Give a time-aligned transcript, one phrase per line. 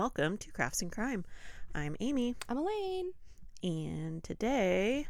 [0.00, 1.26] welcome to Crafts and Crime.
[1.74, 3.12] I'm Amy, I'm Elaine.
[3.62, 5.06] and today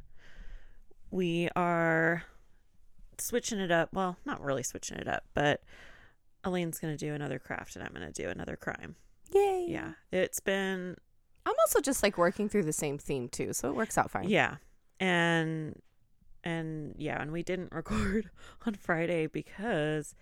[1.12, 2.24] we are
[3.16, 3.91] switching it up.
[3.92, 5.62] Well, not really switching it up, but
[6.42, 8.96] Elaine's going to do another craft and I'm going to do another crime.
[9.32, 9.66] Yay.
[9.68, 10.96] Yeah, it's been,
[11.46, 14.29] I'm also just like working through the same theme too, so it works out fine.
[14.29, 14.57] yeah.
[14.98, 15.80] And,
[16.43, 18.29] and yeah, and we didn't record
[18.66, 20.16] on Friday because,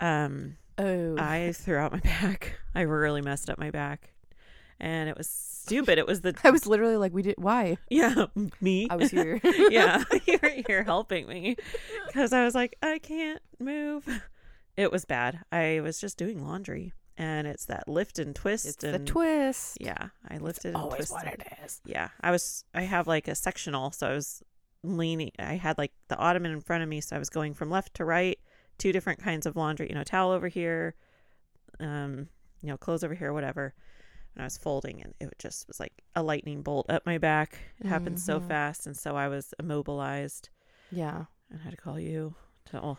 [0.00, 1.16] um, Oh.
[1.18, 2.58] I threw out my back.
[2.74, 4.12] I really messed up my back.
[4.80, 5.98] And it was stupid.
[5.98, 7.36] It was the I was literally like, we did.
[7.38, 7.76] Why?
[7.88, 8.26] yeah,
[8.60, 8.88] me.
[8.90, 9.40] I was here.
[9.70, 11.56] yeah, you were here helping me
[12.06, 14.08] because I was like, I can't move.
[14.76, 15.40] It was bad.
[15.52, 18.66] I was just doing laundry, and it's that lift and twist.
[18.66, 19.78] It's and the twist.
[19.80, 21.14] Yeah, I lifted and Always twisted.
[21.14, 21.80] what it is.
[21.84, 22.64] Yeah, I was.
[22.74, 24.42] I have like a sectional, so I was
[24.82, 25.30] leaning.
[25.38, 27.94] I had like the ottoman in front of me, so I was going from left
[27.94, 28.38] to right.
[28.82, 29.86] Two different kinds of laundry.
[29.88, 30.96] You know, towel over here,
[31.78, 32.28] um,
[32.62, 33.74] you know, clothes over here, whatever.
[34.34, 37.58] And I was folding, and it just was like a lightning bolt up my back.
[37.78, 38.48] It happened so Mhm.
[38.48, 40.48] fast, and so I was immobilized
[40.90, 41.26] Yeah.
[41.48, 42.34] and I had to call you
[42.70, 42.98] to oh,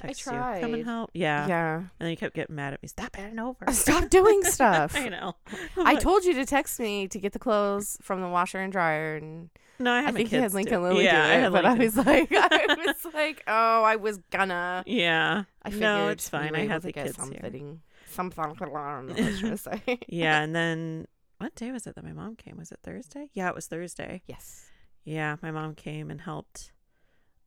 [0.00, 1.10] text you, come and help.
[1.14, 1.46] Yeah.
[1.46, 1.76] Yeah.
[1.76, 2.88] and then you kept getting mad at me.
[2.88, 3.64] Stop bending over.
[3.72, 4.96] Stop doing stuff.
[4.96, 5.36] I know.
[5.76, 9.16] I told you to text me to get the clothes from the washer and dryer,
[9.16, 10.82] and no, I, I, think you had Lincoln.
[10.82, 13.96] Lily yeah, do I it, had but I was like, I was like, oh, I
[13.96, 14.84] was gonna.
[14.86, 15.44] Yeah.
[15.62, 16.54] I figured no, it's fine.
[16.54, 17.40] I to the kids here.
[17.40, 17.80] something.
[18.08, 18.44] Something.
[18.44, 19.98] I don't know what I was trying to say.
[20.08, 21.06] Yeah, and then
[21.38, 22.58] what day was it that my mom came?
[22.58, 23.30] Was it Thursday?
[23.32, 24.22] Yeah, it was Thursday.
[24.26, 24.66] Yes.
[25.04, 26.72] Yeah, my mom came and helped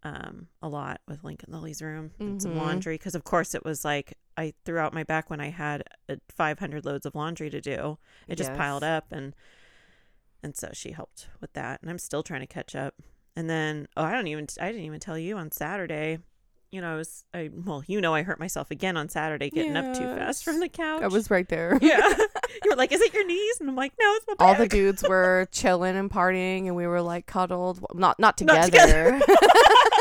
[0.03, 2.57] um a lot with Lincoln Lily's room and some Mhm.
[2.57, 5.83] laundry because of course it was like I threw out my back when I had
[6.09, 7.97] uh, 500 loads of laundry to do.
[8.27, 9.33] It just piled up and
[10.43, 12.95] and so she helped with that and I'm still trying to catch up.
[13.35, 16.19] And then oh, I don't even I didn't even tell you on Saturday.
[16.71, 19.77] You know, I was I well, you know I hurt myself again on Saturday getting
[19.77, 21.01] up too fast from the couch.
[21.03, 21.77] I was right there.
[21.81, 21.99] Yeah.
[22.63, 24.55] you were like, "Is it your knees?" And I'm like, "No, it's my back." all
[24.55, 28.65] the dudes were chilling and partying and we were like cuddled well, not not Not
[28.65, 29.19] together,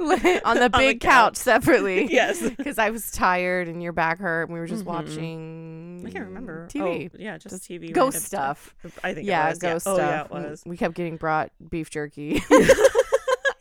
[0.00, 1.10] on On the big couch.
[1.10, 2.40] couch separately Yes.
[2.56, 4.86] because i was tired and your back hurt and we were just Mhm.
[4.86, 6.66] watching I can't remember.
[6.70, 7.92] tv Oh, yeah, just, Just TV.
[7.92, 8.74] ghost random stuff.
[9.04, 9.58] I think yeah it was.
[9.58, 9.94] ghost yeah.
[9.94, 10.62] stuff Oh, yeah, it was.
[10.66, 12.42] we kept getting brought beef jerky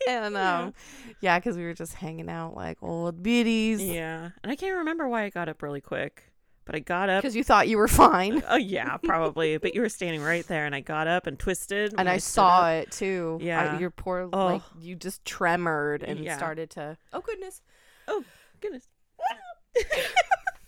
[0.07, 0.73] and um
[1.21, 4.29] yeah because we were just hanging out like old biddies Yeah.
[4.43, 6.23] And I can't remember why I got up really quick,
[6.65, 7.21] but I got up.
[7.21, 9.57] because you thought you were fine Oh, yeah, probably.
[9.57, 11.89] but you were standing right there, and I got up and twisted.
[11.91, 12.83] and when I saw up.
[12.83, 13.37] it too.
[13.41, 13.79] I- Yeah.
[13.79, 14.45] your poor Oh.
[14.45, 16.37] like you just tremored and Yeah.
[16.37, 16.97] started to.
[17.13, 17.61] Oh goodness!
[18.07, 18.23] Oh
[18.59, 18.87] goodness.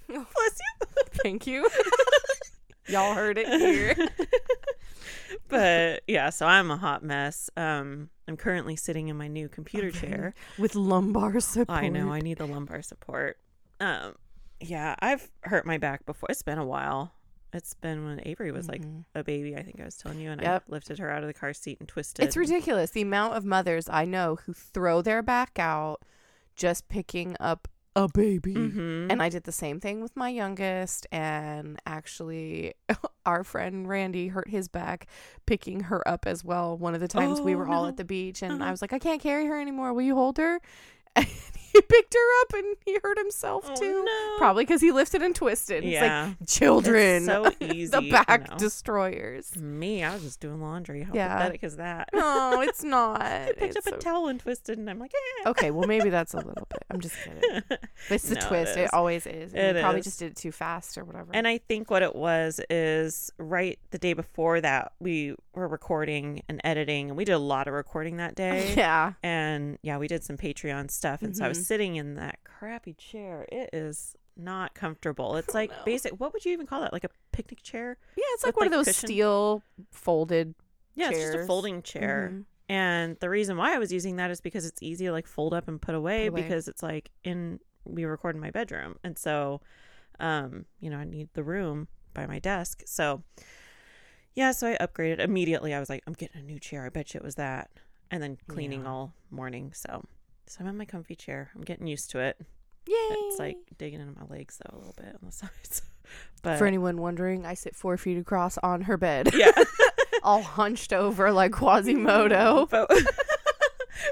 [0.08, 0.28] Bless
[0.60, 0.88] you.
[1.24, 1.68] Thank you.
[2.88, 3.96] Y'all heard it here.
[5.48, 7.50] but yeah, so I'm a hot mess.
[7.56, 10.08] Um, I'm currently sitting in my new computer Okay.
[10.08, 10.34] chair.
[10.58, 11.70] with lumbar support.
[11.84, 13.38] I know I need the lumbar support.
[13.80, 14.16] Um,
[14.64, 16.28] yeah, I've hurt my back before.
[16.30, 17.14] It's been a while.
[17.54, 19.06] It's been when Avery was like Mhm.
[19.14, 19.56] a baby.
[19.56, 20.64] I think I was telling you, and Yep.
[20.68, 22.26] I lifted her out of the car seat and twisted.
[22.26, 26.02] It's ridiculous the amount of mothers I know who throw their back out
[26.56, 28.54] just picking up a baby.
[28.56, 31.06] hmm And I did the same thing with my youngest.
[31.12, 32.74] And actually,
[33.26, 35.06] our friend Randy hurt his back
[35.46, 36.76] picking her up as well.
[36.76, 38.70] One of the times we Oh, were all at the beach, and Uh-huh.
[38.70, 39.94] I was like, I can't carry her anymore.
[39.94, 40.60] Will you hold her?
[41.16, 41.28] And
[41.74, 44.04] he picked her up and he hurt himself oh, too.
[44.06, 44.38] no.
[44.38, 45.84] Probably because he lifted and twisted.
[45.84, 47.86] It's like Yeah, children, It's so easy.
[47.88, 49.56] the back destroyers.
[49.58, 51.04] Me, I was just doing laundry.
[51.04, 51.36] How Yeah.
[51.38, 52.10] pathetic is that?
[52.14, 53.22] No, it's not.
[53.22, 55.14] I picked It's up a so- towel and twisted, and I'm like,
[55.46, 55.50] eh.
[55.50, 56.84] Okay, well maybe that's a little bit.
[56.90, 57.62] I'm just kidding.
[58.10, 58.78] It's the No, it twist.
[58.78, 58.90] It, is.
[58.94, 59.54] always is.
[59.54, 60.06] And It probably is.
[60.06, 61.32] just did it too fast or whatever.
[61.34, 66.44] And I think what it was is right the day before that we were recording
[66.50, 68.74] and editing, and we did a lot of recording that day.
[68.76, 69.14] yeah.
[69.24, 71.22] And yeah, we did some Patreon stuff.
[71.22, 71.63] And so I was Mhm.
[71.64, 73.46] Sitting in that crappy chair.
[73.52, 75.36] It is not comfortable.
[75.38, 75.78] It's like no.
[75.86, 76.14] basic.
[76.20, 76.94] What would you even call that?
[76.94, 77.98] Like a picnic chair?
[78.16, 79.08] Yeah, it's like one like, of those cushion?
[79.08, 80.56] steel folded
[80.96, 82.32] Yeah, it's just a folding chair.
[82.34, 82.46] Mhm.
[82.70, 85.54] And the reason why I was using that is because it's easy to like fold
[85.54, 86.42] up and put away, Put away.
[86.44, 88.98] because it's like in we record in my bedroom.
[89.04, 89.62] And so
[90.20, 92.84] um, you know, I need the room by my desk.
[92.86, 93.24] So
[94.36, 95.74] yeah, so I upgraded immediately.
[95.74, 96.86] I was like, I'm getting a new chair.
[96.86, 97.70] I bet you it was that.
[98.10, 98.90] And then cleaning Yeah.
[98.90, 99.74] all morning.
[99.76, 100.04] So
[100.48, 101.52] so I'm in my comfy chair.
[101.56, 102.38] I'm getting used to it.
[102.88, 102.94] Yay.
[102.96, 105.82] It's like digging into my legs though a little bit on the sides.
[106.42, 109.52] But For anyone wondering, I sit four feet across on her bed, yeah.
[110.24, 112.68] all hunched over like Quasimodo.
[112.70, 112.92] But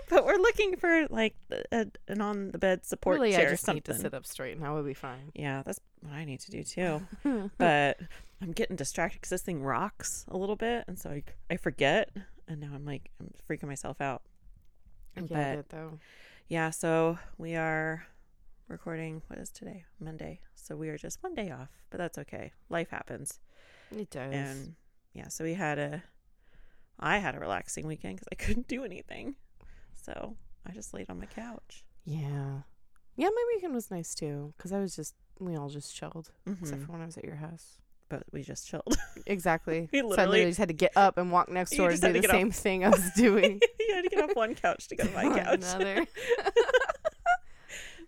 [0.10, 1.36] but we're looking for like
[1.72, 3.76] a, an on the bed support really, chair I or just something.
[3.78, 5.32] need to sit up straight, and I would be fine.
[5.34, 7.02] Yeah, that's what I need to do too.
[7.58, 8.00] but
[8.42, 12.10] I'm getting distracted because this thing rocks a little bit, and so I, I forget,
[12.48, 14.22] and now I'm like I'm freaking myself out.
[15.18, 16.00] I get but it though.
[16.48, 18.06] yeah, so we are
[18.68, 19.22] recording.
[19.28, 19.86] What is today?
[20.00, 20.40] Monday.
[20.56, 22.52] So we are just one day off, but that's okay.
[22.70, 23.40] Life happens.
[23.96, 24.34] It does.
[24.34, 24.76] And
[25.14, 26.04] yeah, so we had a,
[27.00, 29.36] I had a relaxing weekend because I couldn't do anything.
[29.94, 31.84] So I just laid on my couch.
[32.06, 32.62] yeah.
[33.18, 36.82] Yeah, my weekend was nice too because I was just, we all just chilled, except
[36.82, 36.86] Mhm.
[36.86, 37.78] for when I was at your house.
[38.12, 38.96] But we just chilled.
[39.26, 39.88] Exactly.
[39.94, 41.96] We so I literally- literally just had to get up and walk next door to
[41.98, 43.62] do to the same thing I was doing.
[43.80, 45.60] you had to get off one couch to go to my couch.
[45.64, 46.06] another.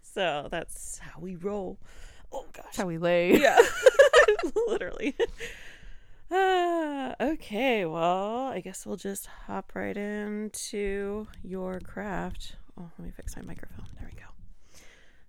[0.01, 1.79] so that's how we roll.
[2.31, 2.65] Oh gosh.
[2.65, 3.39] That's how we lay.
[3.39, 3.57] yeah.
[4.67, 5.15] Literally.
[6.31, 12.55] Uh, okay, well, I guess we'll just hop right into your craft.
[12.79, 13.85] Oh, let me fix my microphone.
[13.99, 14.25] There we go.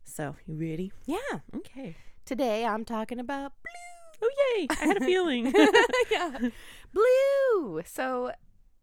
[0.05, 0.93] So, you ready?
[1.05, 1.19] Yeah.
[1.55, 1.97] Okay.
[2.25, 3.53] Today I'm talking about
[4.23, 4.67] Oh, yay!
[4.71, 5.53] I had a feeling.
[6.11, 6.39] yeah.
[6.93, 7.83] Blue.
[7.85, 8.33] So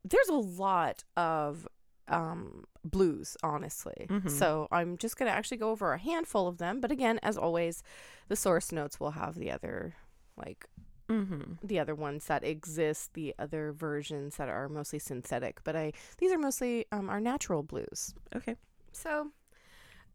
[0.03, 1.67] there's a lot of
[2.07, 4.07] um blues, honestly.
[4.09, 4.29] Mhm.
[4.29, 6.81] So I'm just gonna actually go over a handful of them.
[6.81, 7.83] But again, as always,
[8.27, 9.95] the source notes will have the other
[10.37, 10.65] like
[11.09, 11.53] mm-hmm.
[11.63, 15.63] the other ones that exist, the other versions that are mostly synthetic.
[15.63, 18.13] But I these are mostly um our natural blues.
[18.35, 18.55] Okay.
[18.91, 19.31] So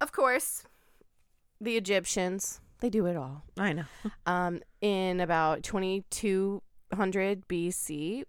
[0.01, 0.65] of course,
[1.61, 3.43] the Egyptians, they do it all.
[3.59, 3.85] I know.
[4.27, 8.25] Um, in about 2200 BC,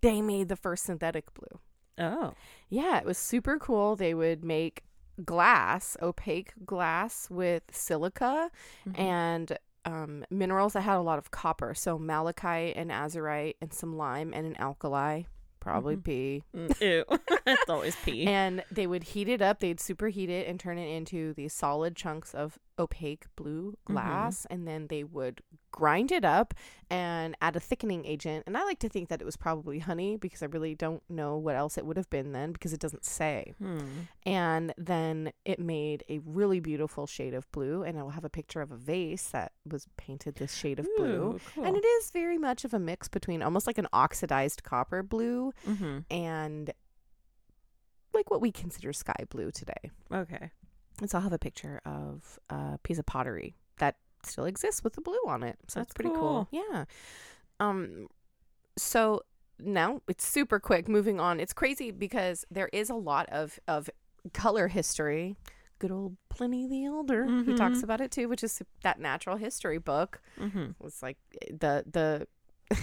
[0.00, 1.58] they made the first synthetic blue.
[1.98, 2.32] Oh.
[2.70, 3.94] Yeah, it was super cool.
[3.96, 4.82] They would make
[5.24, 8.50] glass, opaque glass with silica
[8.86, 8.98] Mhm.
[8.98, 11.74] and um, minerals that had a lot of copper.
[11.74, 15.24] So malachite and azurite and some lime and an alkali,
[15.60, 16.04] probably Mhm.
[16.04, 16.42] P.
[16.56, 17.04] Mm, Ew.
[17.46, 18.26] It's always pee.
[18.26, 19.60] And they would heat it up.
[19.60, 24.46] They'd superheat it and turn it into these solid chunks of opaque blue glass.
[24.50, 25.40] And then they would
[25.70, 26.54] grind it up
[26.90, 28.44] and add a thickening agent.
[28.46, 31.36] And I like to think that it was probably honey because I really don't know
[31.36, 33.54] what else it would have been then because it doesn't say.
[33.58, 33.78] Hmm.
[34.24, 37.82] And then it made a really beautiful shade of blue.
[37.82, 40.86] And I will have a picture of a vase that was painted this shade of
[40.96, 41.40] blue.
[41.54, 41.64] Cool.
[41.64, 45.52] And it is very much of a mix between almost like an oxidized copper blue
[45.66, 45.98] mm-hmm.
[46.10, 46.72] and
[48.14, 49.90] like what we consider sky blue today.
[50.12, 50.50] Okay.
[51.00, 54.94] And so I'll have a picture of a piece of pottery that still exists with
[54.94, 55.58] the blue on it.
[55.68, 56.48] So That's that's pretty cool.
[56.50, 56.84] Yeah.
[57.60, 58.06] Um
[58.76, 59.22] so
[59.58, 61.38] now it's super quick moving on.
[61.40, 63.88] It's crazy because there is a lot of of
[64.32, 65.36] color history.
[65.80, 69.78] Good old Pliny the Elder, he talks about it too, which is that natural history
[69.78, 70.70] book Mm-hmm.
[70.78, 71.18] was like
[71.50, 72.26] the the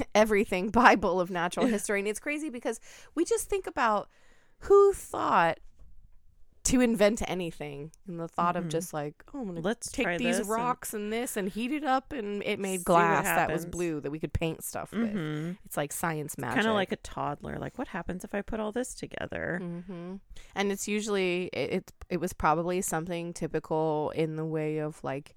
[0.16, 2.80] everything bible of natural history and it's crazy because
[3.16, 4.10] we just think about
[4.60, 5.60] who thought
[6.64, 8.60] to invent anything and the thought Mhm.
[8.60, 11.50] of just like oh i'm gonna Let's take these this and- rocks and, this and
[11.50, 14.92] heat it up and it made glass that was blue that we could paint stuff
[14.92, 15.54] with Mm-hmm.
[15.66, 17.58] it's like science magic Kind of like a toddler.
[17.58, 19.58] Like, what happens if I put all this together?
[19.60, 20.16] hmm
[20.56, 25.36] And it's usually it, it it was probably something typical in the way of like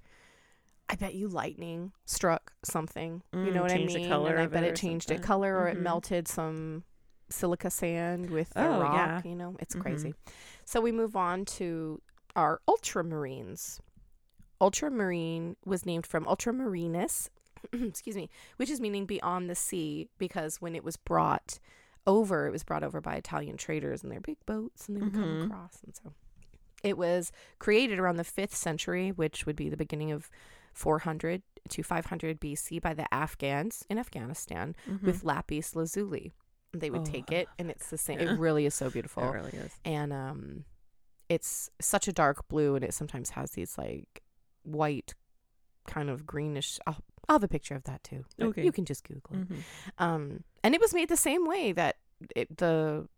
[0.91, 3.23] I bet you lightning struck something.
[3.33, 4.13] you Mm, know what I mean?
[4.13, 5.83] and I bet it it changed it color or it Mhm.
[5.83, 6.85] melted some
[7.29, 9.23] silica sand with the Oh, rock, yeah.
[9.31, 9.57] you know?
[9.59, 9.81] It's Mhm.
[9.81, 10.15] crazy.
[10.65, 12.01] So we move on to
[12.37, 13.81] our ultramarines.
[14.61, 17.29] Ultramarine was named from ultramarinus,
[17.73, 21.59] excuse me, which is meaning beyond the sea because when it was brought
[22.07, 25.13] over, it was brought over by Italian traders in their big boats and they would
[25.15, 25.45] come Mhm.
[25.47, 25.81] across.
[25.85, 26.13] And so
[26.83, 30.31] it was created around the 5th century, which would be the beginning of
[30.73, 35.03] 400 to 500 BC by the Afghans in Afghanistan Mhm.
[35.03, 36.33] with lapis lazuli.
[36.81, 38.19] They would Oh, take it and it's the same.
[38.21, 38.33] Yeah.
[38.33, 39.73] It really is so beautiful it really is.
[39.85, 40.65] and um
[41.29, 44.23] it's such a dark blue and it sometimes has these like
[44.65, 45.15] white
[45.87, 48.63] kind of greenish I'll, I'll have a picture of that too Okay.
[48.65, 49.63] you can just google it Mhm.
[49.99, 51.97] um and it was made the same way that
[52.37, 53.09] it, the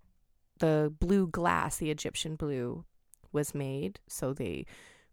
[0.58, 2.84] the blue glass the egyptian blue
[3.32, 4.64] was made so they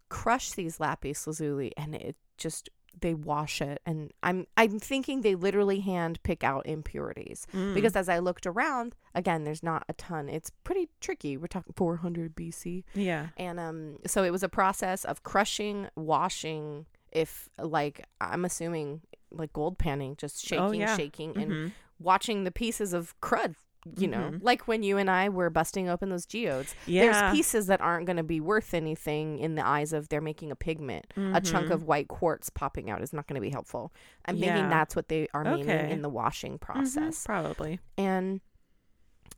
[0.08, 2.68] crush these lapis lazuli and it just
[3.00, 7.74] they wash it and i'm i'm thinking they literally hand pick out impurities Mm.
[7.74, 10.28] because as I looked around, again, there's not a ton.
[10.28, 11.36] It's pretty tricky.
[11.36, 13.28] We're talking 400 BC, yeah.
[13.36, 16.86] and um, so it was a process of crushing, washing.
[17.12, 20.96] If like I'm assuming like gold panning, just shaking, Oh, yeah.
[20.96, 21.72] shaking, and Mhm.
[21.98, 23.54] watching the pieces of crud.
[23.98, 24.42] You know, Mhm.
[24.42, 26.74] like when you and I were busting open those geodes.
[26.86, 27.02] Yeah.
[27.02, 30.50] There's pieces that aren't going to be worth anything in the eyes of they're making
[30.50, 31.12] a pigment.
[31.16, 31.70] A chunk Mhm.
[31.72, 33.92] of white quartz popping out is not going to be helpful.
[34.24, 35.90] I'm thinking that's what they are meaning Okay.
[35.90, 37.26] in the washing Mhm, process.
[37.26, 37.78] Probably.
[37.98, 38.40] And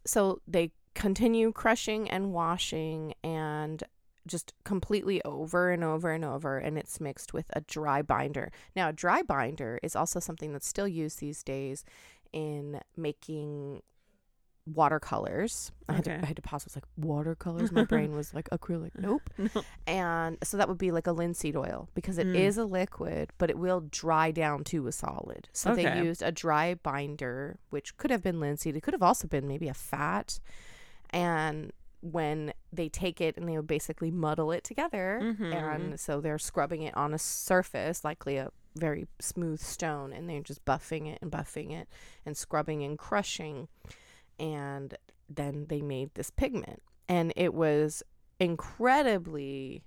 [0.05, 3.83] so they continue crushing and washing and
[4.27, 8.51] just completely over and over and over and it's mixed with a dry binder.
[8.75, 11.85] Now, a dry binder is also something that's still used these days
[12.33, 13.83] in making
[14.67, 15.73] watercolors.
[15.89, 16.65] I had, to, I had to pause.
[16.65, 17.71] I was like, watercolors?
[17.73, 18.91] My brain was like, acrylic.
[18.99, 19.23] Nope.
[19.39, 19.63] No.
[19.87, 22.35] And so that would be like a linseed oil because it Mm.
[22.35, 25.49] is a liquid, but it will dry down to a solid.
[25.53, 28.77] So they used a dry binder, which could have been linseed.
[28.77, 30.41] It could have also been maybe a fat.
[31.11, 35.55] And when they take it and they would basically muddle it together, Mhm.
[35.55, 40.43] and so they're scrubbing it on a surface, likely a very smooth stone, and they're
[40.43, 41.89] just buffing it and buffing it
[42.27, 43.69] and scrubbing and crushing.
[44.39, 44.97] And
[45.29, 46.83] then they made this pigment.
[47.09, 48.03] And it was
[48.39, 49.85] incredibly,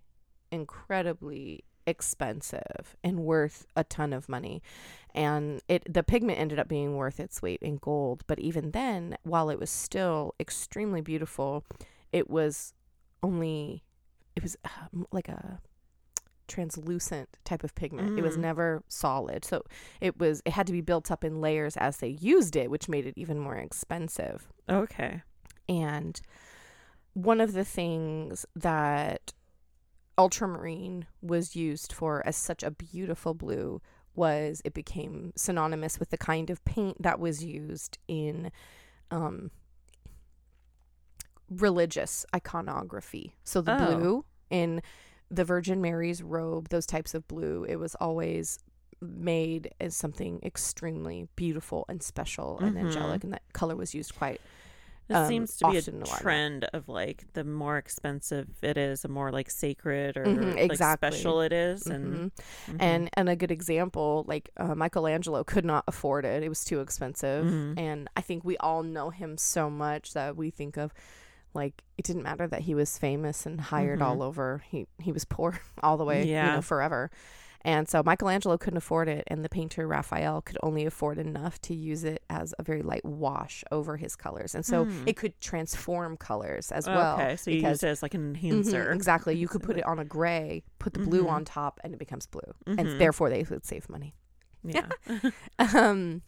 [0.51, 4.62] incredibly expensive and worth a ton of money.
[5.13, 8.24] And it the pigment ended up being worth its weight in gold.
[8.27, 11.65] But even then, while it was still extremely beautiful,
[12.12, 12.74] it was
[13.24, 13.84] only
[14.36, 15.60] it was um, like a
[16.50, 18.18] translucent type of pigment.
[18.18, 18.41] It was Mm.
[18.41, 19.46] never solid.
[19.46, 19.63] So
[20.01, 22.89] it was it had to be built up in layers as they used it, which
[22.89, 24.51] made it even more expensive.
[24.68, 25.22] Okay.
[25.70, 26.20] And
[27.13, 29.34] one of the things that
[30.18, 33.82] ultramarine was used for as such a beautiful blue
[34.15, 38.51] was it became synonymous with the kind of paint that was used in
[39.12, 39.50] um,
[41.50, 43.36] religious iconography.
[43.44, 43.96] So the Oh.
[43.98, 44.82] blue in
[45.31, 48.59] the Virgin Mary's robe, those types of blue, it was always
[49.01, 52.81] made as something extremely beautiful and special and Mhm.
[52.81, 54.41] angelic, and that color was used quite
[55.07, 56.17] It um, seems to be a often in the Bible.
[56.21, 60.71] trend of like the more expensive it is, the more like sacred or Mhm, like
[60.71, 61.12] exactly.
[61.12, 62.75] special it is, and Mhm.
[62.75, 62.75] mhm.
[62.81, 66.79] and and a good example like uh, Michelangelo could not afford it it was too
[66.81, 67.74] expensive Mhm.
[67.79, 70.93] and I think we all know him so much that we think of
[71.53, 74.06] like it didn't matter that he was famous and hired Mhm.
[74.06, 77.10] all over he he was poor all the way you know forever
[77.65, 81.74] and so Michelangelo couldn't afford it and the painter Raphael could only afford enough to
[81.74, 85.03] use it as a very light wash over his colors and so Hmm.
[85.08, 88.22] it could transform colors as well okay, so you because- use it as like an
[88.34, 88.91] Mhm, enhancer.
[88.94, 89.36] exactly.
[89.36, 91.32] You could put it on a gray, put the blue Mhm.
[91.32, 92.53] on top, and it becomes blue.
[92.65, 92.79] Mhm.
[92.79, 94.13] And therefore, they would save money.
[94.63, 94.88] Yeah.
[95.60, 96.22] Um,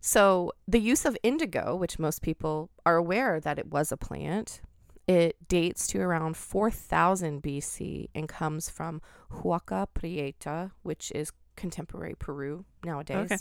[0.00, 4.62] so, the use of indigo, which most people are aware that it was a plant,
[5.06, 9.02] it dates to around 4000 BC and comes from
[9.32, 13.32] Huaca Prieta, which is contemporary Peru nowadays.
[13.32, 13.36] Okay.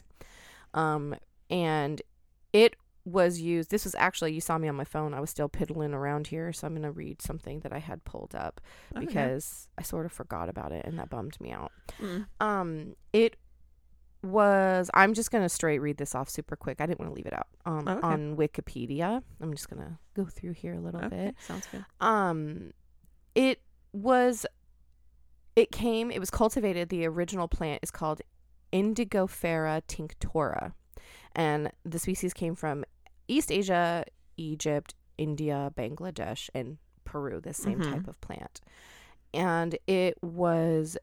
[0.73, 1.15] Um,
[1.49, 2.01] and
[2.53, 2.75] it
[3.05, 3.71] was used.
[3.71, 5.13] This was actually, you saw me on my phone.
[5.13, 6.51] I was still piddling around here.
[6.53, 8.61] So I'm going to read something that I had pulled up
[8.95, 9.05] Okay.
[9.05, 11.71] because I sort of forgot about it and that bummed me out.
[12.01, 12.25] Mm.
[12.39, 13.37] Um, it
[14.23, 14.89] was.
[14.93, 16.81] I'm just gonna straight read this off super quick.
[16.81, 17.47] I didn't want to leave it out.
[17.65, 18.07] Um, Okay.
[18.07, 19.23] on Wikipedia.
[19.41, 21.35] I'm just gonna go through here a little Okay, bit.
[21.39, 21.85] sounds good.
[22.01, 22.71] Um,
[23.35, 23.61] it
[23.93, 24.45] was.
[25.55, 26.11] It came.
[26.11, 26.89] It was cultivated.
[26.89, 28.21] The original plant is called
[28.71, 30.73] Indigofera tinctoria,
[31.35, 32.85] and the species came from
[33.27, 34.05] East Asia,
[34.37, 37.41] Egypt, India, Bangladesh, and Peru.
[37.41, 37.91] This same Mhm.
[37.91, 38.61] type of plant,
[39.33, 40.97] and it was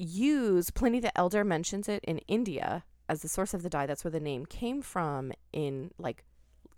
[0.00, 0.74] used.
[0.74, 3.86] Pliny the Elder mentions it in India as the source of the dye.
[3.86, 6.24] That's where the name came from in like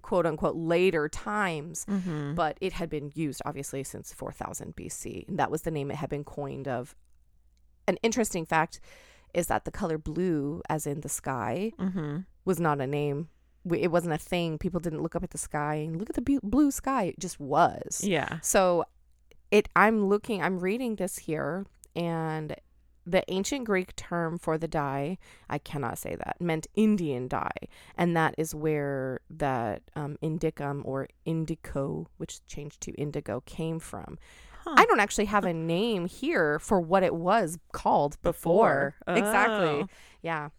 [0.02, 2.34] quote unquote later times Mm-hmm.
[2.34, 5.28] but it had been used obviously since 4000 BC.
[5.28, 6.94] And that was the name it had been coined of.
[7.86, 8.80] An interesting fact
[9.34, 12.18] is that the color blue, as in the sky, Mm-hmm.
[12.44, 13.28] was not a name.
[13.72, 14.58] It wasn't a thing.
[14.58, 17.04] People didn't look up at the sky and look at the bu- blue sky.
[17.04, 18.02] It just was.
[18.02, 18.38] Yeah.
[18.42, 18.84] So
[19.52, 22.56] it I'm looking I'm reading this here and
[23.06, 25.18] the ancient Greek term for the dye,
[25.50, 27.50] I cannot say that, meant Indian dye.
[27.96, 34.18] And that is where that um, indicum or indico, which changed to indigo, came from.
[34.64, 34.74] Huh.
[34.76, 38.94] I don't actually have a name here for what it was called before.
[39.04, 39.16] Before.
[39.18, 39.82] Exactly.
[39.82, 39.86] Oh.
[40.22, 40.50] Yeah.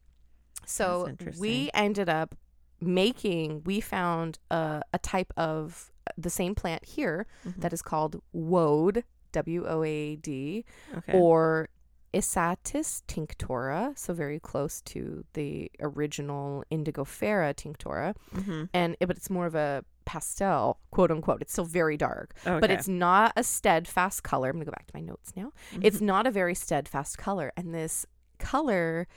[0.65, 2.35] So we ended up
[2.81, 7.61] making, we found a, a type of the same plant here Mhm.
[7.61, 10.65] that is called woad, W O A D,
[10.97, 11.17] okay.
[11.17, 11.69] or
[12.13, 18.65] Isatis tinctoria, so very close to the original Indigofera tinctoria, mm-hmm.
[18.73, 21.41] and but it's more of a pastel, quote unquote.
[21.41, 22.59] It's still very dark, okay.
[22.59, 24.49] but it's not a steadfast color.
[24.49, 25.51] I'm gonna go back to my notes now.
[25.81, 26.01] It's Mhm.
[26.01, 28.05] not a very steadfast color, and this
[28.37, 29.07] color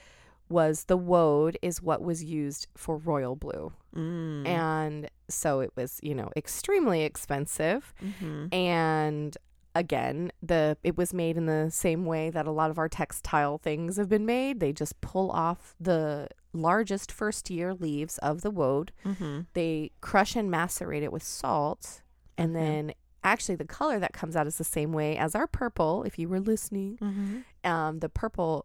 [0.49, 4.47] was the woad is what was used for royal blue, Mm.
[4.47, 8.55] and so it was you know extremely expensive Mhm.
[8.55, 9.37] and
[9.79, 13.59] again the it was made in the same way that a lot of our textile
[13.59, 18.51] things have been made they just pull off the largest first year leaves of the
[18.51, 19.47] woad Mhm.
[19.53, 22.03] they crush and macerate it with salt
[22.39, 22.93] and then
[23.23, 26.29] actually the color that comes out is the same way as our purple if you
[26.29, 27.45] were listening Mhm.
[27.71, 28.65] um the purple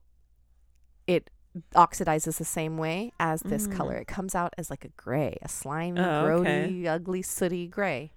[1.08, 1.30] it
[1.75, 3.72] oxidizes the same way as this Mm.
[3.74, 3.96] color.
[3.98, 6.39] It comes out as like a gray, a slimy, Oh, grody,
[6.80, 6.88] okay.
[6.88, 8.13] ugly, sooty gray.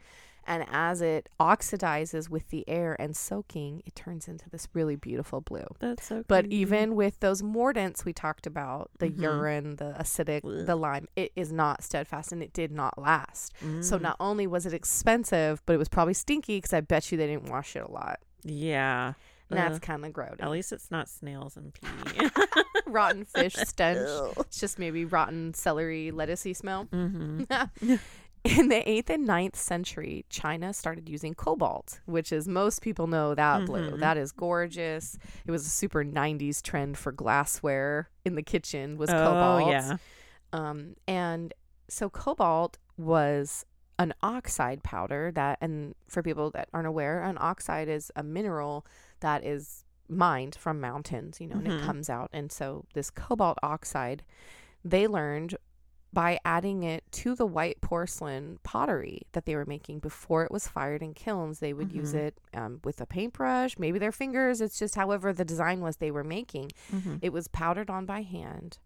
[0.47, 5.41] And as it oxidizes with the air and soaking, it turns into this really beautiful
[5.41, 5.67] blue.
[5.79, 6.25] That's so.
[6.29, 6.57] But creepy.
[6.57, 9.23] even with those mordants we talked about, the Mhm.
[9.23, 10.67] urine, the acidic, Blech.
[10.67, 13.53] the lime, it is not steadfast and it did not last.
[13.81, 14.03] So Mm.
[14.03, 17.27] not only was it expensive, but it was probably stinky because I bet you they
[17.27, 18.21] didn't wash it a lot.
[18.43, 19.15] yeah,
[19.51, 20.37] And that's kind of gross.
[20.41, 21.87] at least it's not snails and pee.
[22.87, 24.07] rotten fish stench.
[24.39, 26.87] It's just maybe rotten celery, lettucey smell.
[26.87, 27.95] mm-hmm.
[28.45, 33.35] In the 8th and 9th century, China started using cobalt, which is most people know
[33.35, 33.93] that blue.
[33.93, 34.01] Mhm.
[34.01, 35.17] That is gorgeous.
[35.47, 39.71] It was a super 90s trend for glassware in the kitchen was Oh cobalt.
[39.71, 39.97] yeah.
[40.53, 41.55] Um, and
[41.89, 43.65] so cobalt was
[43.99, 48.85] an oxide powder that, and for people that aren't aware, an oxide is a mineral
[49.21, 51.81] that is mined from mountains, you know, and Mhm.
[51.81, 52.29] it comes out.
[52.33, 54.23] And so this cobalt oxide,
[54.85, 55.57] they learned
[56.15, 60.69] by adding it to the white porcelain pottery that they were making before it was
[60.69, 61.59] fired in kilns.
[61.59, 62.19] They would use Mhm.
[62.27, 64.61] it um, with a paintbrush, maybe their fingers.
[64.61, 66.71] It's just however the design was they were making.
[66.93, 67.19] Mhm.
[67.21, 68.79] It was powdered on by hand.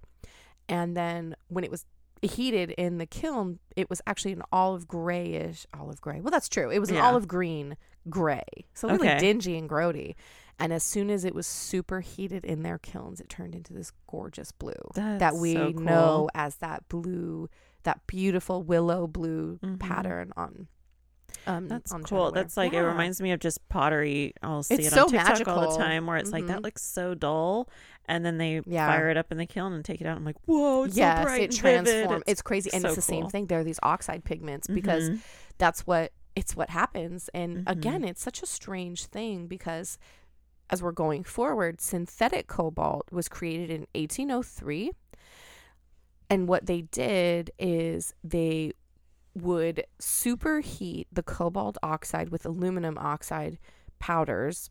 [0.68, 1.84] And then when it was
[2.22, 6.20] heated in the kiln, it was actually an olive grayish olive gray.
[6.20, 6.70] Well, that's true.
[6.70, 7.08] It was an Yeah.
[7.08, 7.76] olive green
[8.08, 8.42] gray.
[8.74, 9.18] So really Okay.
[9.18, 10.14] dingy and grody.
[10.60, 13.92] And as soon as it was super heated in their kilns, it turned into this
[14.08, 15.82] gorgeous blue that we so cool.
[15.82, 17.48] know as that blue,
[17.84, 19.78] that beautiful willow blue Mhm.
[19.78, 20.66] pattern on.
[21.46, 22.32] Um, That's on cool.
[22.32, 24.32] That's like it reminds me of just pottery.
[24.42, 26.48] I'll see It's it so on TikTok all the time where it's like Mhm.
[26.48, 27.68] that looks so dull,
[28.06, 28.86] and then they Yeah.
[28.88, 30.16] fire it up in the kiln and take it out.
[30.16, 32.24] I'm like, whoa, it's yes, so bright it transforms.
[32.26, 33.46] It's, crazy, and so it's the same thing.
[33.46, 35.20] There are these oxide pigments because Mhm.
[35.58, 37.28] that's what it's what happens.
[37.34, 37.70] And Mhm.
[37.72, 39.98] again, it's such a strange thing because
[40.70, 44.92] as we're going forward, synthetic cobalt was created in 1803.
[46.30, 48.72] And what they did is they
[49.34, 53.58] would superheat the cobalt oxide with aluminum oxide
[53.98, 54.70] powders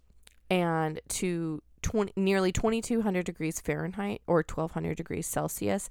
[0.50, 5.90] and to 20, nearly 2200 degrees Fahrenheit or 1200 degrees Celsius.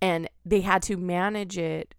[0.00, 1.94] And they had to manage it.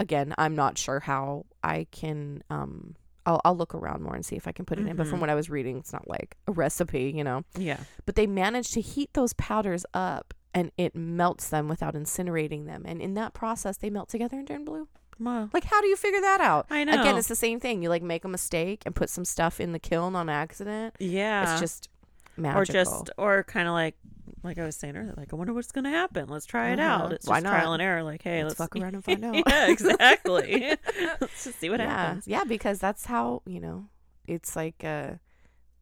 [0.00, 2.42] Again, I'm not sure how I can.
[2.48, 4.96] Um, I'll, I'll look around more and see if I can put it in.
[4.96, 5.20] But from Mhm.
[5.22, 7.44] what I was reading, it's not like a recipe, you know.
[7.56, 12.66] yeah, But they managed to heat those powders up and it melts them without incinerating
[12.66, 12.84] them.
[12.86, 14.88] And in that process, they melt together and turn blue.
[15.18, 15.48] wow.
[15.52, 16.66] Like, how do you figure that out?
[16.70, 17.00] I know.
[17.00, 17.82] Again, it's the same thing.
[17.82, 20.94] You like make a mistake and put some stuff in the kiln on accident.
[20.98, 21.88] yeah, It's just
[22.36, 22.60] magical.
[22.60, 23.96] or just or kind of like
[24.42, 26.28] like I was saying earlier, like I wonder what's gonna happen.
[26.28, 27.06] Let's try it out.
[27.06, 27.14] Uh-huh.
[27.14, 28.02] It's Why just trial and error.
[28.02, 29.36] Like, hey, Let's let's, fuck around and find out.
[29.46, 30.76] yeah, exactly.
[31.20, 31.86] let's just see what yeah.
[31.88, 32.26] happens.
[32.28, 33.86] Yeah, because that's how, you know,
[34.26, 35.12] it's like uh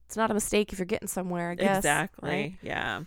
[0.06, 1.78] it's not a mistake if you're getting somewhere, I guess.
[1.78, 2.30] exactly.
[2.30, 2.54] right?
[2.62, 3.02] Yeah.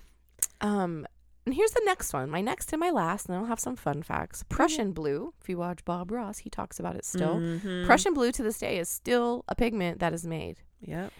[0.62, 1.05] Um
[1.45, 2.29] and here's the next one.
[2.31, 4.43] My next and my last, and then I'll have some fun facts.
[4.49, 5.31] Prussian blue.
[5.41, 7.36] If you watch Bob Ross, he talks about it still.
[7.36, 7.86] Mhm.
[7.86, 10.58] Prussian blue to this day is still a pigment that is made.
[10.81, 11.12] Yep.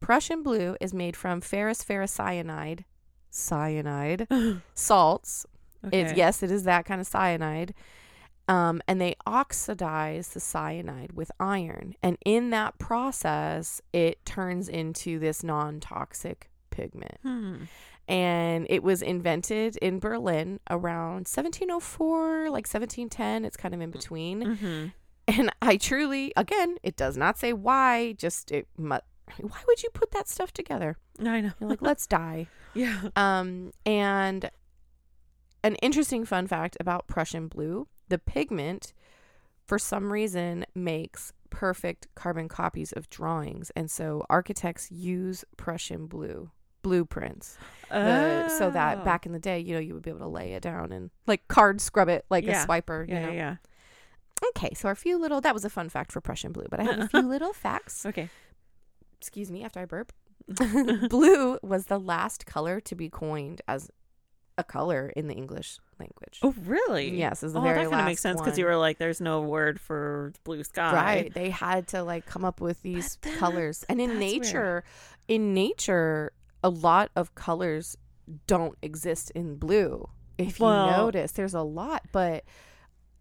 [0.00, 2.84] Prussian blue is made from ferrous ferrocyanide,
[3.30, 4.26] cyanide
[4.74, 5.46] salts.
[5.86, 6.00] Okay.
[6.00, 7.74] It's yes, it is that kind of cyanide.
[8.48, 15.20] Um, and they oxidize the cyanide with iron, and in that process, it turns into
[15.20, 17.18] this non-toxic pigment.
[17.22, 17.54] Hmm.
[18.08, 23.44] And it was invented in Berlin around 1704, like 1710.
[23.44, 24.42] It's kind of in between.
[24.42, 24.86] Mm-hmm.
[25.28, 28.14] And I truly, again, it does not say why.
[28.14, 28.66] Just it.
[28.76, 28.98] Mu-
[29.38, 30.96] why would you put that stuff together?
[31.24, 31.52] I know.
[31.60, 32.48] You're like, let's die.
[32.74, 33.08] yeah.
[33.16, 34.50] Um, and
[35.62, 38.92] an interesting fun fact about Prussian blue: the pigment,
[39.66, 46.50] for some reason, makes perfect carbon copies of drawings, and so architects use Prussian blue
[46.82, 47.58] blueprints
[47.90, 49.04] the, so that Oh.
[49.04, 51.10] back in the day, you know, you would be able to lay it down and
[51.26, 52.62] like card scrub it like Yeah.
[52.62, 53.06] a swiper.
[53.06, 53.32] You Yeah, know?
[53.32, 53.56] yeah.
[54.56, 56.84] Okay, so our few little that was a fun fact for Prussian blue, but I
[56.84, 58.06] have a few little facts.
[58.06, 58.30] Okay.
[59.20, 60.12] Excuse me, after I burp.
[61.08, 63.90] blue was the last color to be coined as
[64.58, 66.38] a color in the English language.
[66.42, 67.16] Oh, really?
[67.16, 69.20] Yes, is the oh, very that kind of makes sense because you were like, "There's
[69.20, 71.34] no word for blue sky." Right.
[71.34, 73.84] They had to like come up with these colors.
[73.88, 74.42] And in that's weird.
[74.42, 74.84] nature,
[75.28, 77.96] in nature, a lot of colors
[78.46, 80.08] don't exist in blue.
[80.38, 82.44] If you notice, there's a lot, but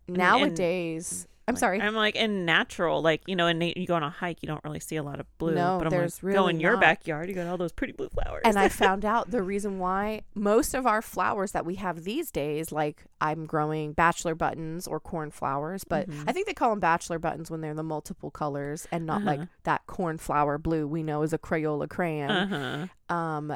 [0.08, 1.82] and- nowadays, I'm Like, sorry.
[1.82, 4.64] I'm like in natural, like you know, na- you go on a hike, you don't
[4.64, 5.56] really see a lot of blue.
[5.56, 6.82] No, but I'm there's like, go in your not.
[6.82, 8.42] backyard, you got all those pretty blue flowers.
[8.46, 12.32] and I found out the reason why most of our flowers that we have these
[12.32, 16.24] days, like I'm growing bachelor buttons or cornflowers, but Mhm.
[16.28, 19.40] I think they call them bachelor buttons when they're the multiple colors and not like
[19.40, 19.48] Uh-huh.
[19.64, 22.30] that cornflower blue we know is a Crayola crayon.
[22.32, 23.14] uh huh.
[23.16, 23.54] Um,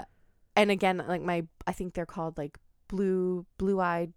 [0.56, 4.14] and again, like my, I think they're called like blue blue eyed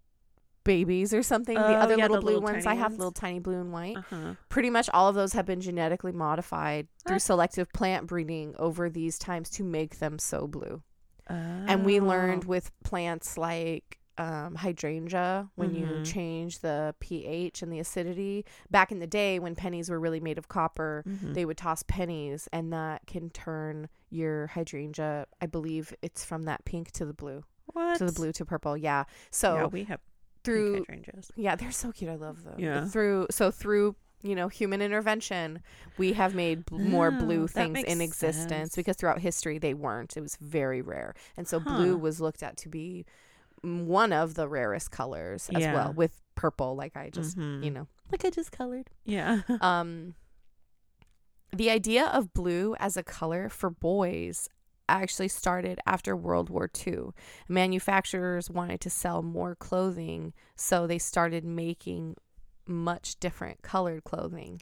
[0.67, 1.55] babies or something.
[1.55, 2.99] the Oh, other yeah, little the blue little ones, I have ones.
[2.99, 3.97] little tiny blue and white.
[3.97, 4.35] Uh-huh.
[4.49, 7.19] Pretty much all of those have been genetically modified through Ah.
[7.19, 10.83] selective plant breeding over these times to make them so blue.
[11.29, 12.49] And we learned Oh.
[12.49, 16.03] with plants like um, hydrangea when you Mhm.
[16.03, 18.45] change the pH and the acidity.
[18.71, 21.35] Back in the day when pennies were really made of copper, Mhm.
[21.35, 26.65] they would toss pennies and that can turn your hydrangea, I believe it's from that
[26.65, 27.99] pink to the blue, what?
[27.99, 28.75] to the blue to purple.
[28.75, 29.03] Yeah.
[29.29, 29.99] So yeah, we have
[30.47, 31.31] through pink hydrangeas.
[31.35, 32.09] yeah, they're so cute.
[32.09, 32.55] I love them.
[32.59, 32.85] Yeah.
[32.85, 35.61] Through so through you know human intervention,
[35.97, 38.75] we have made bl- more Oh, blue things in existence sense.
[38.75, 40.17] because throughout history they weren't.
[40.17, 41.77] It was very rare, and so Huh.
[41.77, 43.05] blue was looked at to be
[43.61, 45.73] one of the rarest colors as Yeah.
[45.73, 46.75] well, with purple.
[46.75, 47.73] Like I just you Mhm.
[47.73, 48.89] know like I just colored.
[49.05, 49.41] Yeah.
[49.61, 50.15] Um,
[51.53, 54.49] the idea of blue as a color for boys
[54.89, 57.09] actually started after World War II.
[57.47, 62.15] Manufacturers wanted to sell more clothing, so they started making
[62.65, 64.61] much different colored clothing.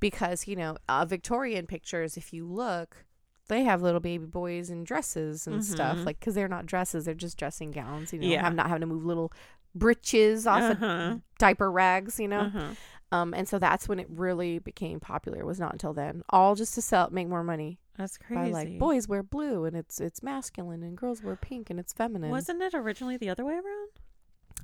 [0.00, 3.04] Because, you know, uh, Victorian pictures, if you look,
[3.48, 6.04] they have little baby boys in dresses and stuff, Mhm.
[6.06, 8.42] like, because they're not dresses, they're just dressing gowns, you know, Yeah.
[8.42, 9.32] have not having to move little
[9.74, 10.86] breeches off Uh-huh.
[10.86, 12.40] of diaper rags, you know.
[12.40, 12.74] Uh-huh.
[13.12, 15.38] Um, and so that's when it really became popular.
[15.38, 16.22] It was not until then.
[16.30, 18.52] All just to sell, make more money That's by crazy.
[18.52, 22.30] like boys wear blue and it's it's masculine and girls wear pink and it's feminine.
[22.30, 23.90] Wasn't it originally the other way around?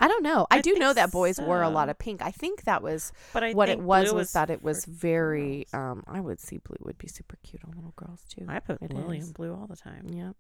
[0.01, 0.47] I don't know.
[0.51, 2.23] I, I do know that boys wore a lot of pink.
[2.23, 5.67] I think that was But I what it was was that it was very.
[5.73, 8.47] Um, I would see blue would be super cute on little girls too.
[8.49, 9.27] I put It lily is.
[9.27, 10.09] and blue all the time.
[10.09, 10.37] Yep.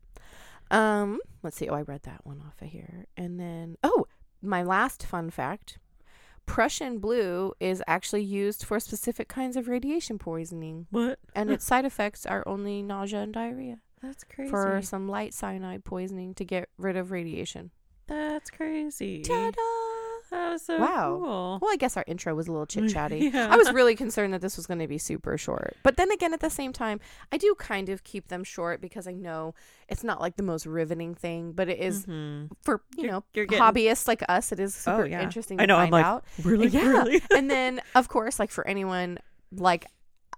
[0.70, 1.68] Um, let's see.
[1.68, 3.07] Oh, I read that one off of here.
[3.16, 4.07] And then oh,
[4.40, 5.78] my last fun fact.
[6.46, 11.18] Prussian blue is actually used for specific kinds of radiation poisoning, What?
[11.35, 13.78] and its side effects are only nausea and diarrhea.
[14.02, 14.50] That's crazy.
[14.50, 17.70] For some light cyanide poisoning to get rid of radiation.
[18.09, 19.22] That's crazy.
[19.22, 19.52] Ta-da!
[20.33, 21.18] That was so Wow.
[21.23, 21.59] cool.
[21.62, 23.31] Well, I guess our intro was a little chit chatty.
[23.33, 23.49] Yeah.
[23.51, 25.77] I was really concerned that this was going to be super short.
[25.83, 29.07] But then again, at the same time, I do kind of keep them short because
[29.07, 29.55] I know
[29.88, 32.51] it's not like the most riveting thing, but it is Mhm.
[32.62, 34.53] for, you You're- know, you're getting- hobbyists like us.
[34.53, 35.23] It is Oh, super yeah.
[35.23, 36.25] interesting I to know, I'm like, out.
[36.42, 36.66] Really?
[36.73, 36.88] Yeah.
[36.88, 37.23] Really?
[37.37, 39.18] and then, of course, like for anyone,
[39.55, 39.87] like,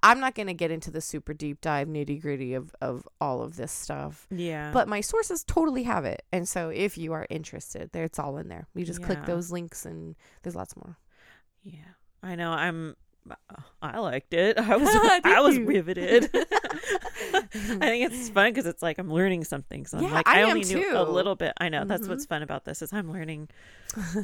[0.04, 3.42] I'm not going to get into the super deep dive nitty gritty of, of all
[3.42, 4.26] of this stuff.
[4.30, 4.70] yeah.
[4.72, 6.22] But my sources totally have it.
[6.32, 8.66] And so if you are interested, there it's all in there.
[8.74, 10.98] You just click those links and there's lots more.
[11.62, 11.78] yeah.
[12.22, 12.50] I know.
[12.52, 12.96] I'm.
[13.82, 14.58] I liked it.
[14.58, 14.88] I was.
[15.24, 16.30] I was riveted.
[16.34, 19.86] I think it's fun because it's like I'm learning something.
[19.86, 20.96] So I'm Yeah, like, I I, only knew too.
[20.96, 21.52] a little bit.
[21.58, 22.08] I know that's Mhm.
[22.10, 23.48] what's fun about this is I'm learning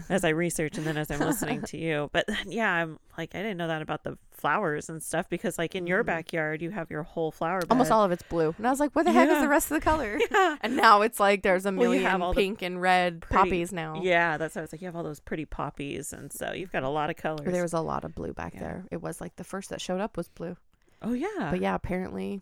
[0.08, 2.10] as I research and then as I'm listening to you.
[2.12, 5.74] But yeah, I'm like I didn't know that about the flowers and stuff because like
[5.74, 6.06] in your Mhm.
[6.06, 7.70] backyard you have your whole flower bed.
[7.70, 8.54] Almost all of it's blue.
[8.58, 10.18] And I was like, what the heck is the rest of the color?
[10.30, 10.56] Yeah.
[10.62, 14.00] And now it's like there's a Well, million have pink and red pretty- poppies now.
[14.02, 14.80] Yeah, that's what I was like.
[14.80, 17.50] You have all those pretty poppies, and so you've got a lot of colors.
[17.52, 18.60] There was a lot of blue back Yeah.
[18.60, 18.84] there.
[18.90, 20.56] It was like the first that showed up was blue.
[21.02, 22.40] oh yeah, But yeah, apparently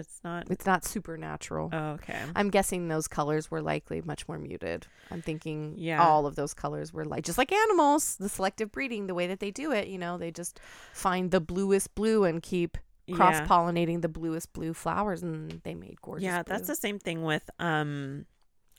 [0.00, 0.50] it's not.
[0.50, 1.70] it's not supernatural.
[1.72, 2.18] Oh, okay.
[2.34, 4.86] I'm guessing those colors were likely much more muted.
[5.12, 6.02] I'm thinking Yeah.
[6.04, 9.38] all of those colors were like just like animals, the selective breeding, the way that
[9.40, 10.58] they do it, you know, they just
[10.92, 12.76] find the bluest blue and keep
[13.12, 13.46] cross yeah.
[13.46, 16.24] pollinating the bluest blue flowers and they made gorgeous.
[16.24, 18.24] Yeah, that's the same thing with um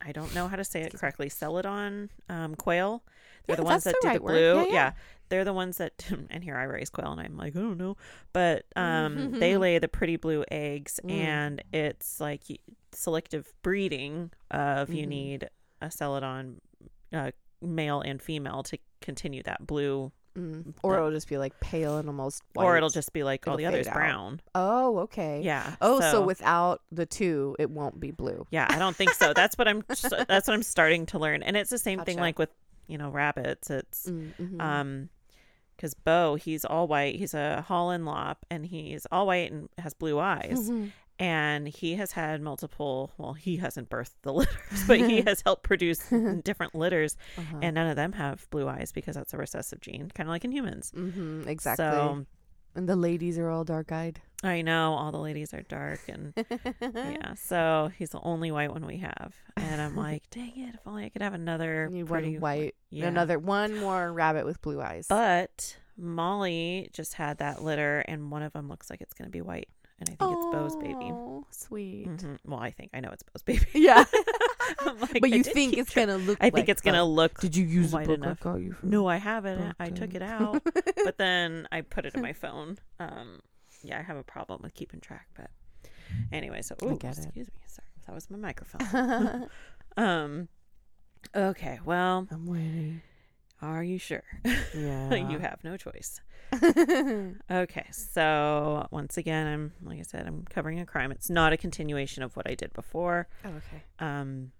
[0.03, 1.29] I don't know how to say it correctly.
[1.29, 3.03] Celadon um quail.
[3.45, 4.55] They're Yeah, the ones that the do right the blue.
[4.67, 4.91] Yeah, yeah.
[5.31, 7.97] They're the ones that and here I raise quail and I'm like, I don't know.
[8.33, 11.11] But um they lay the pretty blue eggs Mm.
[11.11, 12.43] and it's like
[12.91, 15.09] selective breeding of you Mhm.
[15.09, 15.49] need
[15.81, 16.59] a celadon
[17.13, 20.73] uh, male and female to continue that blue Mm.
[20.81, 22.63] Or it'll just be like pale and almost white.
[22.63, 23.93] or it'll just be like all the others out.
[23.95, 24.39] brown.
[24.55, 25.41] Oh, okay.
[25.43, 25.75] Yeah.
[25.81, 28.47] Oh, so, without the two, it won't be blue.
[28.49, 29.33] Yeah, I don't think so.
[29.35, 29.83] That's what I'm.
[29.89, 32.49] that's what I'm starting to learn, and it's the same thing like with
[32.87, 33.69] you know rabbits.
[33.69, 34.61] It's Mm, mhm.
[34.61, 35.09] um,
[35.81, 37.15] because Bo he's all white.
[37.15, 40.69] He's a Holland Lop, and he's all white and has blue eyes.
[40.69, 40.91] Mhm.
[41.19, 43.11] And he has had multiple.
[43.17, 45.99] Well, he hasn't birthed the litters, but he has helped produce
[46.43, 47.59] different litters, Uh-huh.
[47.63, 50.45] and none of them have blue eyes because that's a recessive gene, kind of like
[50.45, 50.91] in humans.
[50.95, 51.83] Mm-hmm, exactly.
[51.85, 52.25] So
[52.75, 54.21] and the ladies are all dark eyed.
[54.43, 56.34] I know all the ladies are dark and
[56.82, 60.75] yeah, so he's the only white one we have, and I'm like, dang it!
[60.75, 63.08] If only I could have another Need pretty one white, Yeah.
[63.08, 65.06] another one more rabbit with blue eyes.
[65.08, 69.32] But Molly just had that litter, and one of them looks like it's going to
[69.32, 71.12] be white, and I think it's Bo's baby.
[71.12, 72.08] Oh, sweet.
[72.08, 72.39] Mhm.
[72.45, 73.65] Well, I think I know it's Bo's baby.
[73.75, 74.06] Yeah,
[74.86, 76.39] like, but you think it's gonna look?
[76.41, 77.39] I think like it's gonna look.
[77.39, 78.43] Did you use white book enough.
[78.45, 78.75] I you?
[78.82, 79.75] No, I haven't.
[79.80, 80.63] I took it out,
[81.04, 82.80] but then I put it in my phone.
[82.99, 83.41] Um,
[83.83, 85.49] yeah, I have a problem with keeping track, but
[86.31, 86.61] anyway.
[86.61, 87.25] So, ooh, get it.
[87.25, 87.59] excuse me.
[87.67, 89.47] Sorry, that was my microphone.
[89.97, 90.47] um
[91.35, 93.01] Okay, well, I'm waiting.
[93.61, 94.23] are you sure?
[94.75, 95.13] Yeah.
[95.29, 96.19] you have no choice.
[97.51, 101.11] Okay, so once again, I'm like I said, I'm covering a crime.
[101.11, 103.27] It's not a continuation of what I did before.
[103.45, 103.83] oh, okay.
[103.99, 104.51] Um,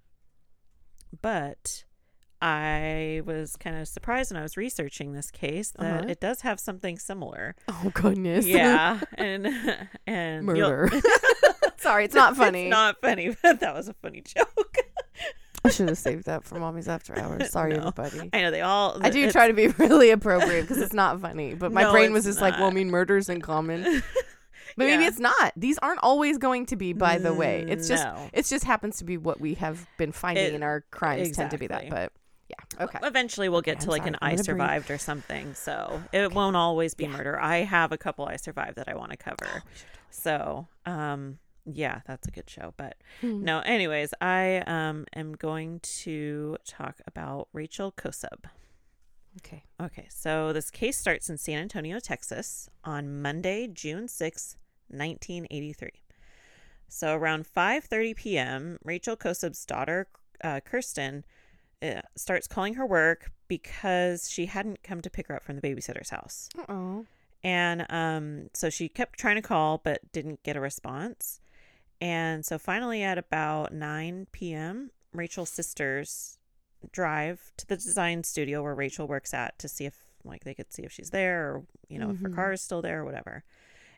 [1.21, 1.84] but
[2.41, 6.06] I was kind of surprised when I was researching this case that Uh-huh.
[6.10, 7.56] it does have something similar.
[7.67, 8.45] Oh goodness.
[8.47, 9.47] yeah, and
[10.08, 10.89] and Murder.
[11.77, 12.63] Sorry, it's not funny.
[12.67, 14.75] it's not funny, but that was a funny joke.
[15.63, 17.51] I should have saved that for mommy's after hours.
[17.51, 17.80] Sorry, No.
[17.88, 18.30] everybody.
[18.34, 18.97] I know they all.
[19.01, 22.13] I do try to be really appropriate because it's not funny, but my No, brain
[22.13, 22.73] was just like, well, I not.
[22.75, 24.01] mean, murder's in common.
[24.77, 25.51] But maybe it's not.
[25.56, 27.63] These aren't always going to be, by the way.
[27.67, 28.30] It's just No.
[28.34, 31.51] it just happens to be what we have been finding It- in our crimes tend
[31.51, 31.89] to be that.
[31.89, 32.12] But
[32.52, 33.00] yeah, okay.
[33.04, 34.18] Eventually, we'll get Okay, to I'm like sorry.
[34.22, 34.46] an breathe.
[34.46, 35.54] survived or something.
[35.54, 37.12] So it won't always be Yeah.
[37.18, 37.40] murder.
[37.40, 39.48] I have a couple I survived that I want to cover.
[39.56, 39.60] Oh,
[40.10, 42.74] So, um, yeah, that's a good show.
[42.78, 48.46] But totally- no, anyways, I um am going to talk about Rachel Kosub.
[49.38, 49.64] Okay.
[49.82, 54.58] Okay, so this case starts in San Antonio, Texas, on Monday, June sixth,
[54.90, 56.04] nineteen eighty three.
[56.90, 60.08] So around five thirty p.m., Rachel Kosub's daughter,
[60.44, 61.24] uh, Kirsten,
[62.15, 66.10] starts calling her work because she hadn't come to pick her up from the babysitter's
[66.10, 66.50] house.
[66.58, 67.06] Uh-oh.
[67.44, 71.39] And um, so she kept trying to call but didn't get a response.
[72.00, 76.38] And so finally, at about 9 p.m., Rachel's sisters
[76.91, 80.72] drive to the design studio where Rachel works at to see if, like, they could
[80.74, 82.36] see if she's there or, you know, if her Mhm.
[82.36, 83.44] car is still there or whatever.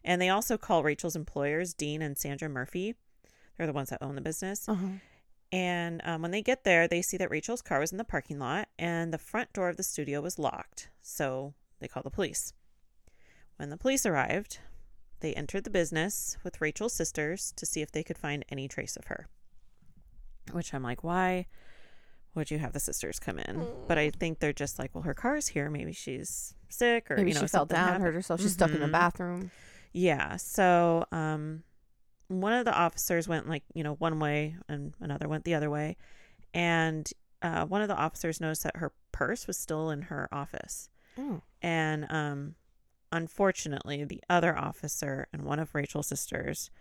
[0.03, 2.95] And they also call Rachel's employers, Dean and Sandra Murphy.
[3.57, 4.67] They're the ones that own the business.
[4.67, 4.87] Uh-huh.
[5.53, 8.39] And um, when they get there, they see that Rachel's car was in the parking
[8.39, 10.89] lot and the front door of the studio was locked.
[11.03, 12.53] So they call the police.
[13.57, 14.57] When the police arrived,
[15.19, 18.97] they entered the business with Rachel's sisters to see if they could find any trace
[18.97, 19.27] of her.
[20.51, 21.45] Which I'm like, why
[22.33, 23.67] would you have the sisters come in?
[23.87, 25.69] But I think they're just like, well, her car's here.
[25.69, 28.03] Maybe she's sick or Maybe you know she fell down, happened.
[28.05, 28.41] hurt herself.
[28.41, 28.91] She's stuck in the Mhm.
[28.91, 29.51] bathroom.
[29.91, 30.37] Yeah.
[30.37, 31.63] So, um,
[32.41, 35.69] one of the officers went like, you know, one way and another went the other
[35.69, 35.97] way.
[36.53, 37.09] And
[37.41, 40.89] uh, one of the officers noticed that her purse was still in her office.
[41.17, 41.41] Oh.
[41.61, 42.55] And um,
[43.11, 46.71] unfortunately, the other officer and one of Rachel's sisters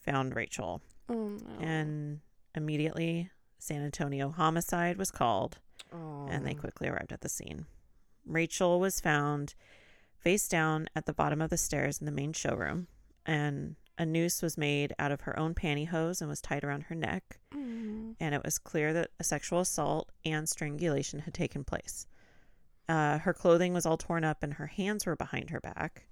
[0.00, 0.82] found Rachel.
[1.08, 1.60] Oh no.
[1.60, 2.20] And
[2.54, 5.58] immediately, San Antonio homicide was called
[5.92, 6.28] oh.
[6.30, 7.66] and they quickly arrived at the scene.
[8.26, 9.54] Rachel was found
[10.18, 12.86] face down at the bottom of the stairs in the main showroom,
[13.26, 16.94] and a noose was made out of her own pantyhose and was tied around her
[16.94, 17.38] neck.
[17.54, 18.16] Mm.
[18.20, 22.06] And it was clear that a sexual assault and strangulation had taken place.
[22.88, 26.06] Uh, her clothing was all torn up, and her hands were behind her back.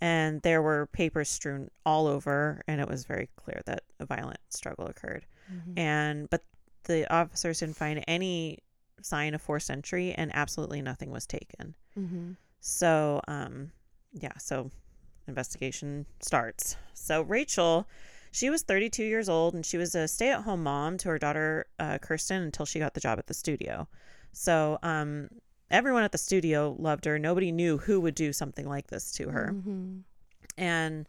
[0.00, 4.40] And there were papers strewn all over, and it was very clear that a violent
[4.50, 5.78] struggle occurred Mhm.
[5.78, 6.44] and but
[6.84, 8.58] the officers didn't find any
[9.00, 12.36] sign of forced entry and absolutely nothing was taken Mhm.
[12.60, 13.72] so um
[14.12, 14.70] yeah so
[15.32, 16.76] investigation starts.
[16.94, 17.88] So rachel
[18.34, 21.98] she was 32 years old and she was a stay-at-home mom to her daughter uh,
[21.98, 23.88] kirsten until she got the job at the studio.
[24.32, 25.28] So um
[25.70, 27.18] everyone at the studio loved her.
[27.18, 29.46] Nobody knew who would do something like this to her.
[29.54, 30.02] Mhm.
[30.58, 31.08] and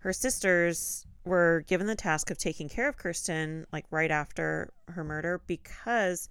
[0.00, 5.02] her sisters were given the task of taking care of Kirsten like right after her
[5.02, 6.28] murder because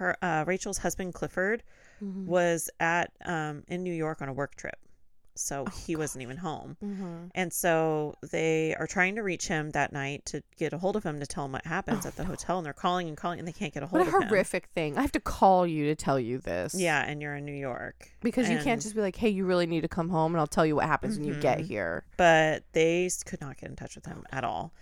[0.00, 1.62] her uh, Rachel's husband Clifford
[2.02, 2.24] Mhm.
[2.26, 4.78] was at um, in New York on a work trip,
[5.34, 6.76] so Oh, he wasn't even home.
[6.82, 7.30] Mhm.
[7.34, 11.04] And so they are trying to reach him that night to get a hold of
[11.04, 12.28] him to tell him what happens Oh, at the no.
[12.30, 14.12] hotel, and they're calling and calling and they can't get a hold of him.
[14.12, 14.28] What a of him.
[14.30, 14.98] horrific thing.
[14.98, 16.74] I have to call you to tell you this.
[16.74, 19.66] Yeah, and you're in New York Because you can't just be like, hey, you really
[19.66, 21.66] need to come home and I'll tell you what happens when you get Mhm.
[21.66, 22.04] here.
[22.16, 24.72] but they could not get in touch with him at all.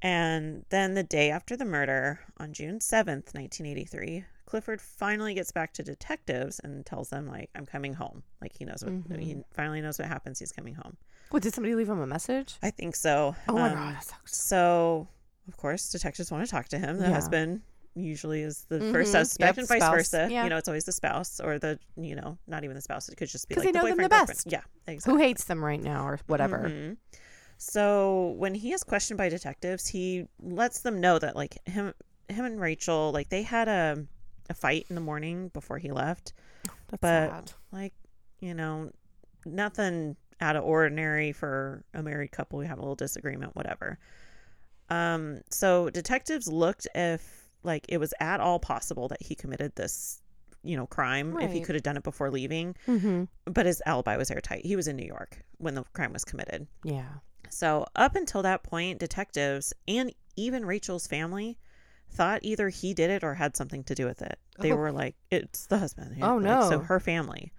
[0.00, 5.72] And then the day after the murder, on June 7th, 1983, Clifford finally gets back
[5.72, 8.22] to detectives and tells them, like, I'm coming home.
[8.42, 9.44] Like, he knows what, he Mhm.
[9.50, 10.38] finally knows what happens.
[10.38, 10.98] He's coming home.
[11.30, 12.58] What, did somebody leave him a message?
[12.62, 13.34] I think so.
[13.48, 14.36] Oh my Um, God, that sucks.
[14.36, 15.08] So,
[15.48, 16.98] of course, detectives want to talk to him.
[16.98, 17.14] The Yeah.
[17.14, 17.62] husband
[17.94, 19.12] usually is the first Mhm.
[19.24, 19.94] suspect Yep, and vice spouse.
[19.94, 20.28] versa.
[20.30, 20.44] Yeah.
[20.44, 23.08] You know, it's always the spouse or the, you know, not even the spouse.
[23.08, 24.62] It could just be like they the know them the boyfriend, girlfriend.
[24.84, 25.06] best.
[25.06, 26.58] Yeah, Who hates them right now or whatever?
[26.68, 26.98] Mhm.
[27.56, 31.94] So when he is questioned by detectives, he lets them know that like him
[32.28, 34.06] him and Rachel like they had a
[34.52, 36.32] a fight in the morning before he left.
[36.88, 37.52] That's But- sad.
[37.72, 37.94] Like,
[38.40, 38.90] you know,
[39.44, 43.98] nothing out of ordinary for a married couple We have a little disagreement, whatever.
[44.88, 50.20] Um so detectives looked if like it was at all possible that he committed this
[50.64, 53.24] you know crime if he could have done it before leaving Mm-hmm.
[53.52, 56.66] but his alibi was airtight he was in new york when the crime was committed
[56.84, 57.08] Yeah.
[57.50, 61.58] so, up until that point, detectives and even Rachel's family
[62.12, 64.38] thought either he did it or had something to do with it.
[64.58, 64.76] They Oh.
[64.76, 66.18] were like, it's the husband.
[66.22, 67.52] Oh, Like, So her family.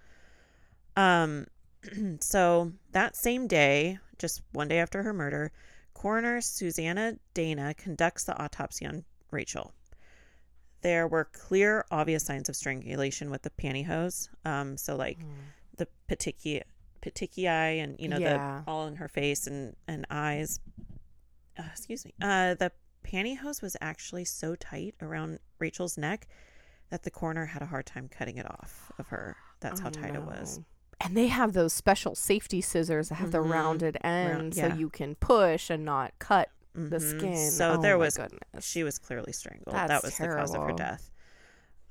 [0.95, 1.47] Um,
[2.21, 5.51] so that same day, just one day after her murder,
[5.93, 9.73] coroner Susanna Dana conducts the autopsy on Rachel.
[10.81, 14.29] There were clear, obvious signs of strangulation with the pantyhose.
[14.45, 15.17] Um, so like
[15.77, 16.61] the petechi-
[17.01, 18.61] petechiae and you know Yeah.
[18.65, 20.59] the all in her face and and eyes.
[21.57, 22.13] Uh, excuse me.
[22.21, 22.71] Uh, the
[23.03, 26.27] pantyhose was actually so tight around Rachel's neck
[26.89, 29.35] that the coroner had a hard time cutting it off of her.
[29.59, 30.59] That's how Oh, tight it was.
[31.01, 33.51] And they have those special safety scissors that have the Mhm.
[33.51, 34.69] rounded end yeah.
[34.69, 37.17] so you can push and not cut the Mhm.
[37.19, 37.51] skin.
[37.51, 38.65] So Oh there my was goodness.
[38.65, 39.75] she was clearly strangled.
[39.75, 41.11] that That's was the cause of her death.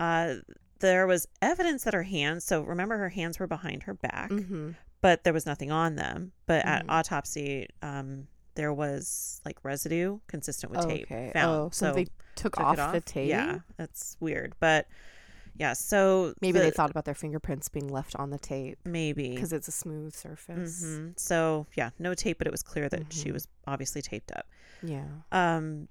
[0.01, 0.37] Uh,
[0.81, 2.45] there was evidence that her hands.
[2.45, 4.75] So remember, her hands were behind her back, Mhm.
[5.01, 6.33] but there was nothing on them.
[6.47, 6.91] But at Mhm.
[6.91, 11.31] autopsy, um, there was like residue consistent with tape Okay.
[11.33, 11.51] found.
[11.51, 12.05] Oh, so, they
[12.37, 13.29] took, took off, it the tape.
[13.29, 14.55] Yeah, that's weird.
[14.61, 14.87] But
[15.57, 19.31] yeah, so Maybe the- they thought about their fingerprints being left on the tape maybe
[19.35, 20.83] because it's a smooth surface.
[20.85, 21.19] Mhm.
[21.19, 23.33] So yeah, no tape, but it was clear that she Mhm.
[23.35, 24.47] was obviously taped up.
[24.83, 25.07] Yeah.
[25.31, 25.89] Um,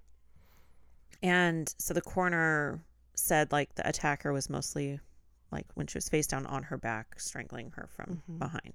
[1.23, 2.83] and so the coroner
[3.15, 4.99] said like the attacker was mostly
[5.51, 8.39] like when she was face down on her back, strangling her from Mhm.
[8.39, 8.73] behind.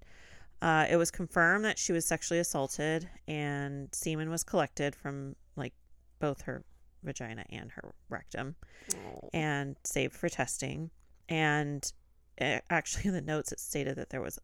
[0.63, 5.75] Uh, it was confirmed that she was sexually assaulted, and semen was collected from like
[6.19, 6.65] both her
[7.03, 8.57] vagina and her rectum
[9.33, 10.91] and saved for testing.
[11.29, 11.91] And
[12.39, 14.39] it, actually, in the notes, it stated that there was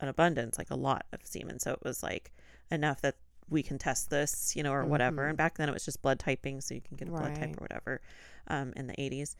[0.00, 1.58] an abundance, like a lot of semen.
[1.58, 2.32] So it was like
[2.70, 3.16] enough that
[3.48, 5.24] we can test this, you know, or whatever.
[5.24, 5.28] Mhm.
[5.30, 7.56] And back then it was just blood typing, so you can get a blood type
[7.58, 8.00] or whatever
[8.48, 9.36] um, in the 80s.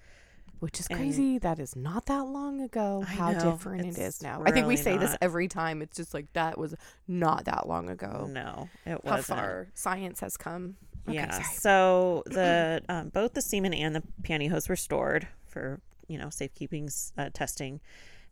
[0.60, 1.38] Which is And- crazy.
[1.38, 3.04] That is not that long ago.
[3.06, 4.42] I How know, different it's is now.
[4.46, 5.82] I think we really say this every time.
[5.82, 6.74] It's just like that was
[7.06, 8.26] not that long ago.
[8.30, 9.38] No, it How wasn't.
[9.38, 10.76] How far science has come.
[11.08, 11.30] Okay, yeah.
[11.30, 11.44] sorry.
[11.44, 16.88] So the um, both the semen and the pantyhose were stored for you know safekeeping
[17.18, 17.80] uh, testing,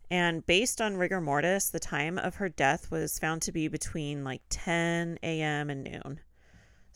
[0.09, 4.23] and based on rigor mortis, the time of her death was found to be between
[4.23, 5.69] like 10 a.m.
[5.69, 6.19] and noon.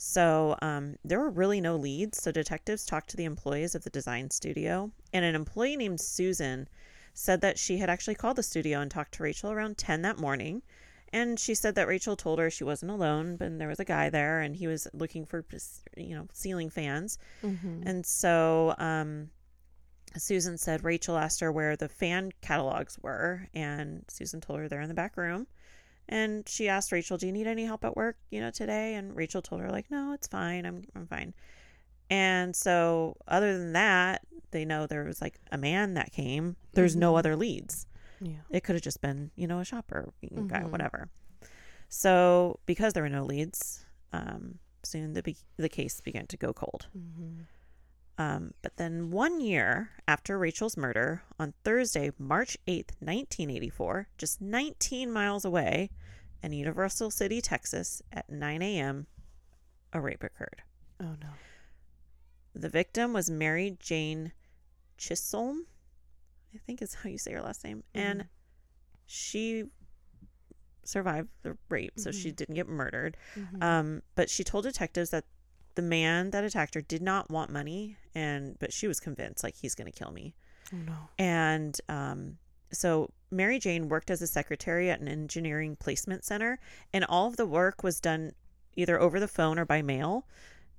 [0.02, 2.24] So um, there were really no leads.
[2.24, 6.70] So detectives talked to the employees of the design studio, and an employee named Susan
[7.14, 10.18] said that she had actually called the studio and talked to Rachel around 10 that
[10.18, 10.62] morning.
[11.12, 14.10] And she said that Rachel told her she wasn't alone, but there was a guy
[14.10, 15.44] there and he was looking for,
[15.98, 17.18] you know, ceiling fans.
[17.44, 17.84] Mhm.
[17.86, 19.32] And so um,
[20.16, 23.50] Susan said Rachel asked her where the fan catalogs were.
[23.54, 25.48] And Susan told her they're in the back room.
[26.10, 28.96] And she asked Rachel, Do you need any help at work, you know, today?
[28.96, 30.66] And Rachel told her, like, no, it's fine.
[30.66, 31.34] I'm, I'm fine.
[32.10, 36.56] And so, other than that, they know there was like a man that came.
[36.74, 37.20] There's no Mhm.
[37.20, 37.86] other leads
[38.20, 38.38] Yeah.
[38.50, 40.72] it could have just been you know a shopper guy Mhm.
[40.72, 41.08] whatever
[41.88, 46.52] so because there were no leads um, soon the, be- the case began to go
[46.52, 47.46] cold Mhm.
[48.20, 55.12] Um, but then one year after rachel's murder on thursday march 8th 1984 just 19
[55.12, 55.90] miles away
[56.44, 59.08] in universal city texas at 9 a.m
[59.94, 60.62] a rape occurred
[61.02, 61.30] Oh no.
[62.54, 64.34] the victim was mary jane
[64.98, 65.66] chisholm
[66.54, 68.28] i think is how you say her last name and Mhm.
[69.06, 69.64] she
[70.84, 72.36] survived the rape, so she Mhm.
[72.36, 73.16] didn't get murdered.
[73.36, 73.62] Mhm.
[73.64, 75.26] Um, but she told detectives that
[75.80, 79.56] the man that attacked her did not want money, and but she was convinced like
[79.56, 80.34] he's going to kill me.
[80.74, 80.94] oh no.
[81.18, 82.38] And um,
[82.72, 86.60] so Mary Jane worked as a secretary at an engineering placement center,
[86.94, 88.34] and all of the work was done
[88.76, 90.26] either over the phone or by mail.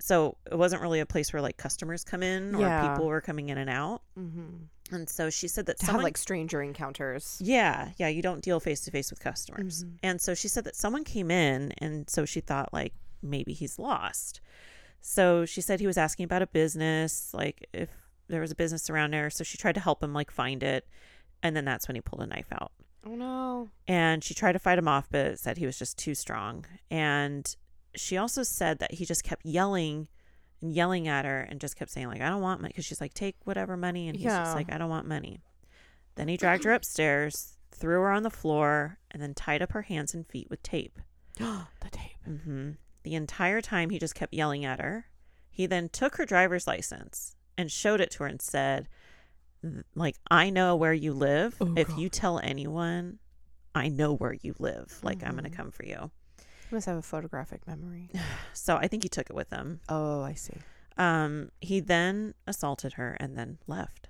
[0.02, 2.88] So it wasn't really a place where like customers come in or Yeah.
[2.88, 4.02] people were coming in and out.
[4.18, 4.94] Mm-hmm.
[4.94, 7.36] And so she said that To someone have like stranger encounters.
[7.40, 9.84] yeah, yeah, you don't deal face to face with customers.
[9.84, 9.98] Mhm.
[10.02, 13.78] And so she said that someone came in and so she thought like maybe he's
[13.78, 14.40] lost.
[15.00, 17.90] So she said he was asking about a business, like if
[18.28, 19.30] there was a business around there.
[19.30, 20.86] So she tried to help him like find it.
[21.42, 22.72] And then that's when he pulled a knife out.
[23.06, 23.70] Oh no.
[23.88, 26.66] And she tried to fight him off, but said he was just too strong.
[26.90, 27.54] And
[27.94, 30.08] she also said that he just kept yelling
[30.60, 32.72] and yelling at her and just kept saying, like, I don't want money.
[32.72, 34.06] Because she's like, take whatever money.
[34.08, 34.40] And he's Yeah.
[34.40, 35.40] just like, I don't want money.
[36.16, 39.82] Then he dragged her upstairs, threw her on the floor, and then tied up her
[39.82, 40.98] hands and feet with tape.
[41.38, 42.22] the tape.
[42.24, 42.72] hmm
[43.02, 45.06] The entire time he just kept yelling at her.
[45.50, 48.88] He then took her driver's license and showed it to her and said,
[49.94, 51.56] like, I know where you live.
[51.60, 51.98] Oh, if God.
[51.98, 53.18] you tell anyone,
[53.74, 54.98] I know where you live.
[55.02, 56.10] Like, I'm going to come for you.
[56.68, 58.10] He must have a photographic memory.
[58.52, 59.80] So I think he took it with him.
[59.88, 60.56] Oh, I see.
[60.98, 64.08] Um, he then assaulted her and then left.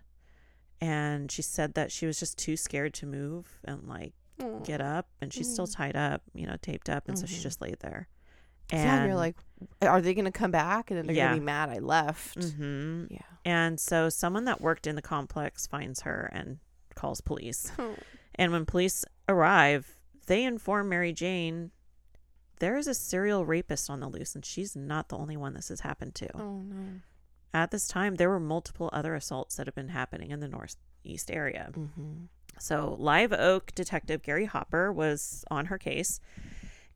[0.81, 4.13] And she said that she was just too scared to move and like
[4.65, 5.09] get up.
[5.21, 5.77] And she's still Mm.
[5.77, 7.07] tied up, you know, taped up.
[7.09, 7.43] And so she Mhm.
[7.43, 8.09] just laid there.
[8.73, 9.37] Yeah, and you're like,
[9.83, 10.91] are they gonna come back?
[10.91, 11.29] And then they're Yeah.
[11.29, 12.43] gonna be mad I left.
[12.43, 13.19] hmm Yeah.
[13.45, 16.59] And so someone that worked in the complex finds her and
[16.95, 17.73] calls police.
[18.37, 21.73] And when police arrive, they inform Mary Jane
[22.61, 25.69] there is a serial rapist on the loose, and she's not the only one this
[25.69, 26.29] has happened to.
[26.37, 27.01] Oh no.
[27.53, 31.31] At this time, there were multiple other assaults that have been happening in the Northeast
[31.31, 31.71] area.
[31.73, 32.25] Mm-hmm.
[32.59, 36.21] So, Live Oak detective Gary Hopper was on her case.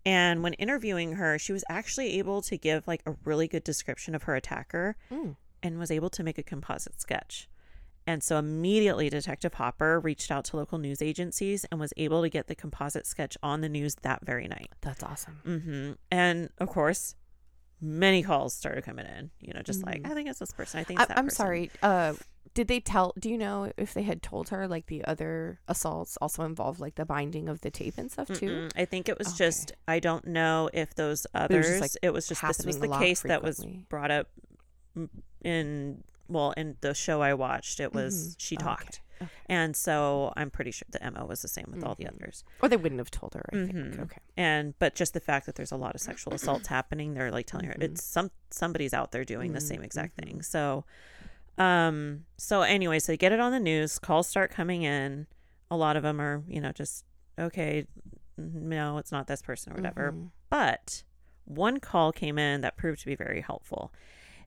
[0.07, 4.15] And when interviewing her, she was actually able to give like a really good description
[4.15, 5.37] of her attacker Mm.
[5.63, 7.49] and was able to make a composite sketch.
[8.07, 12.29] And so immediately, Detective Hopper reached out to local news agencies and was able to
[12.29, 14.71] get the composite sketch on the news that very night.
[14.83, 15.41] That's awesome.
[15.45, 17.15] hmm And of course,
[17.81, 19.31] many calls started coming in.
[19.41, 20.11] You know, just like Mhm.
[20.11, 20.81] I think it's this person.
[20.81, 21.71] I think I, I'm person." sorry.
[21.83, 22.13] Uh,
[22.55, 23.13] did they tell?
[23.19, 26.95] Do you know if they had told her like the other assaults also involved like
[26.95, 28.47] the binding of the tape and stuff too?
[28.47, 28.71] Mm-mm.
[28.77, 29.37] I think it was Okay.
[29.39, 31.67] just I don't know if those was others.
[31.67, 34.29] just, like, it was just this was the case that was brought up
[35.43, 37.81] in well in the show I watched.
[37.81, 38.35] It was Mhm.
[38.39, 39.31] she talked, Okay.
[39.47, 42.15] and so I'm pretty sure the mo was the same with all the Mhm.
[42.15, 42.45] others.
[42.63, 43.45] Or they wouldn't have told her.
[43.53, 43.73] I think.
[43.75, 44.01] Mhm.
[44.05, 44.21] Okay.
[44.37, 47.47] And but just the fact that there's a lot of sexual assaults happening, they're like
[47.47, 47.83] telling her Mhm.
[47.83, 50.41] it's some somebody's out there doing the same exact thing.
[50.43, 50.85] So,
[51.59, 53.99] um, so anyway, so they get it on the news.
[53.99, 55.27] Calls start coming in.
[55.71, 57.05] A lot of them are you know just
[57.39, 57.87] okay,
[58.37, 60.13] no, it's not this person or whatever.
[60.13, 60.31] Mhm.
[60.51, 61.03] But
[61.45, 63.93] one call came in that proved to be very helpful.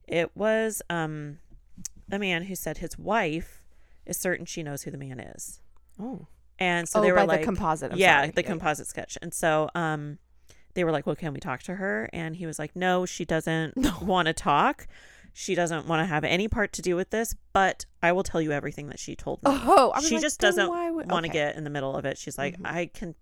[0.07, 1.39] It was um,
[2.11, 3.61] a man who said his wife
[4.05, 5.61] is certain she knows who the man is,
[5.99, 6.27] Oh.
[6.59, 7.91] and so oh, they were by like, the composite.
[7.91, 8.31] I'm yeah, sorry.
[8.31, 9.17] the composite sketch.
[9.21, 10.17] And so um
[10.75, 13.25] they were like, "Well, can we talk to her?" And he was like, "No, she
[13.25, 14.87] doesn't want to talk.
[15.39, 18.41] She doesn't want to have any part to do with this, but I will tell
[18.41, 21.29] you everything that she told me." Oh, I she like, just doesn't would- want to
[21.29, 21.37] okay.
[21.51, 22.17] get in the middle of it.
[22.17, 22.65] She's like, Mhm.
[22.67, 23.13] "I can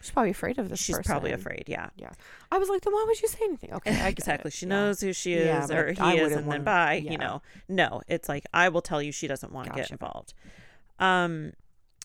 [0.00, 0.78] She's probably afraid of this.
[0.80, 1.90] she's probably afraid." Yeah.
[1.96, 2.10] Yeah.
[2.52, 3.72] I was like, then why would you say anything?
[3.72, 4.50] Okay, exactly.
[4.50, 4.52] it.
[4.54, 4.70] She Yeah.
[4.70, 7.10] knows who she is Yeah, or he I is and then bye, yeah.
[7.10, 7.42] you know.
[7.68, 10.34] No, it's like I will tell you she doesn't want to get involved.
[11.00, 11.54] Um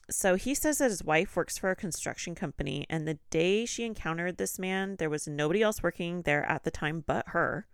[0.10, 3.86] so he says that his wife works for a construction company and the day she
[3.86, 7.68] encountered this man, there was nobody else working there at the time but her.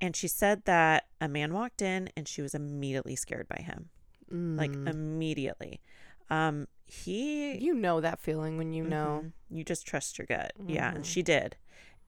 [0.00, 3.90] And she said that a man walked in and she was immediately scared by him.
[4.30, 4.86] Like Mm.
[4.88, 5.80] immediately.
[6.28, 9.22] Um he you know that feeling when you know.
[9.24, 9.32] Mhm.
[9.56, 10.52] You just trust your gut.
[10.66, 11.06] Yeah, and Mhm.
[11.06, 11.56] she did.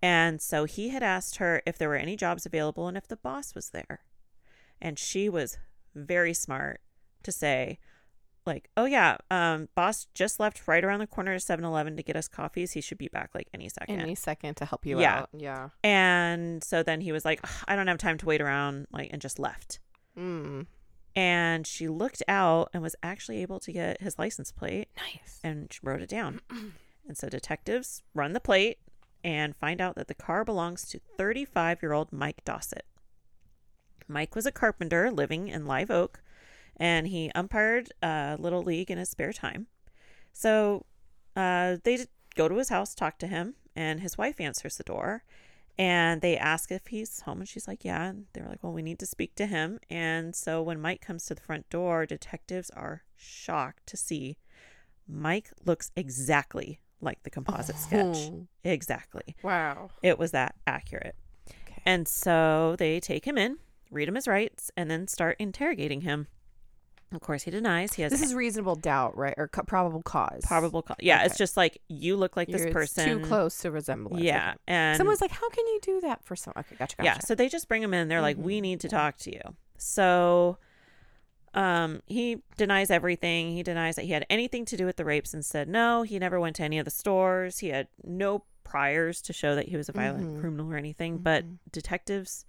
[0.01, 3.16] And so he had asked her if there were any jobs available and if the
[3.16, 4.01] boss was there.
[4.80, 5.59] And she was
[5.95, 6.80] very smart
[7.22, 7.78] to say,
[8.47, 12.16] like, oh yeah, um, boss just left right around the corner to 7-Eleven to get
[12.16, 12.72] us coffees.
[12.72, 14.01] He should be back like any second.
[14.01, 15.20] Any second to help you Yeah.
[15.20, 15.30] out.
[15.32, 15.68] Yeah.
[15.84, 19.22] and so then he was like, I don't have time to wait around, like, and
[19.22, 19.78] just left.
[20.18, 20.66] Mm.
[21.14, 25.40] And she looked out and was actually able to get his license plate Nice.
[25.45, 26.40] and she wrote it down.
[27.09, 28.78] And so detectives run the plate
[29.24, 32.82] and find out that the car belongs to 35 year old Mike Dossett.
[34.07, 36.22] Mike was a carpenter living in Live Oak
[36.76, 39.66] and he umpired uh, Little League in his spare time.
[40.32, 40.86] So
[41.36, 45.24] uh, they go to his house, talk to him, and his wife answers the door.
[45.78, 48.04] And they ask if he's home, and she's like, Yeah.
[48.10, 49.78] And they're like, Well, we need to speak to him.
[49.88, 54.36] And so when Mike comes to the front door, detectives are shocked to see
[55.08, 58.16] Mike looks exactly like the composite sketch.
[58.30, 59.34] Oh, Exactly.
[59.42, 59.90] Wow.
[60.02, 61.16] It was that accurate.
[61.48, 61.82] Okay.
[61.84, 63.56] And so they take him in,
[63.90, 66.28] read him his rights, and then start interrogating him.
[67.12, 67.92] Of course, he denies.
[67.94, 69.34] He has This is reasonable doubt, right?
[69.36, 70.42] Or co- probable cause.
[70.46, 70.96] probable cause.
[71.00, 71.38] Yeah, it's Okay.
[71.38, 73.20] just like you look like this You're- it's person.
[73.20, 74.22] Too close to resemblance.
[74.24, 74.58] Yeah, Okay.
[74.68, 76.60] and Someone's like, how can you do that for someone?
[76.64, 77.04] Okay, gotcha, gotcha.
[77.04, 78.08] yeah, so they just bring him in.
[78.08, 79.40] They're like, "We Mhm, need to talk to you."
[79.76, 80.58] So,
[81.54, 83.52] um, he denies everything.
[83.52, 86.02] He denies that he had anything to do with the rapes and said no.
[86.02, 87.58] He never went to any of the stores.
[87.58, 90.40] He had no priors to show that he was a violent Mhm.
[90.40, 91.18] criminal or anything.
[91.18, 91.58] But Mhm.
[91.70, 92.46] detectives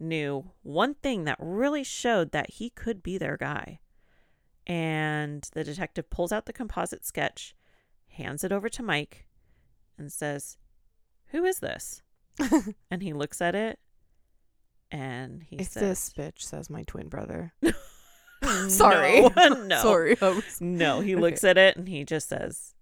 [0.00, 3.80] knew one thing that really showed that he could be their guy.
[4.68, 7.54] And the detective pulls out the composite sketch,
[8.08, 9.24] hands it over to Mike,
[9.96, 10.58] and says,
[11.28, 12.02] "Who is this?"
[12.90, 13.78] and he looks at it
[14.90, 17.52] and he It's says this bitch, says my twin brother.
[18.42, 19.22] no, Sorry.
[19.36, 20.16] no Sorry.
[20.20, 21.20] Was- no he Okay.
[21.20, 22.74] looks at it and he just says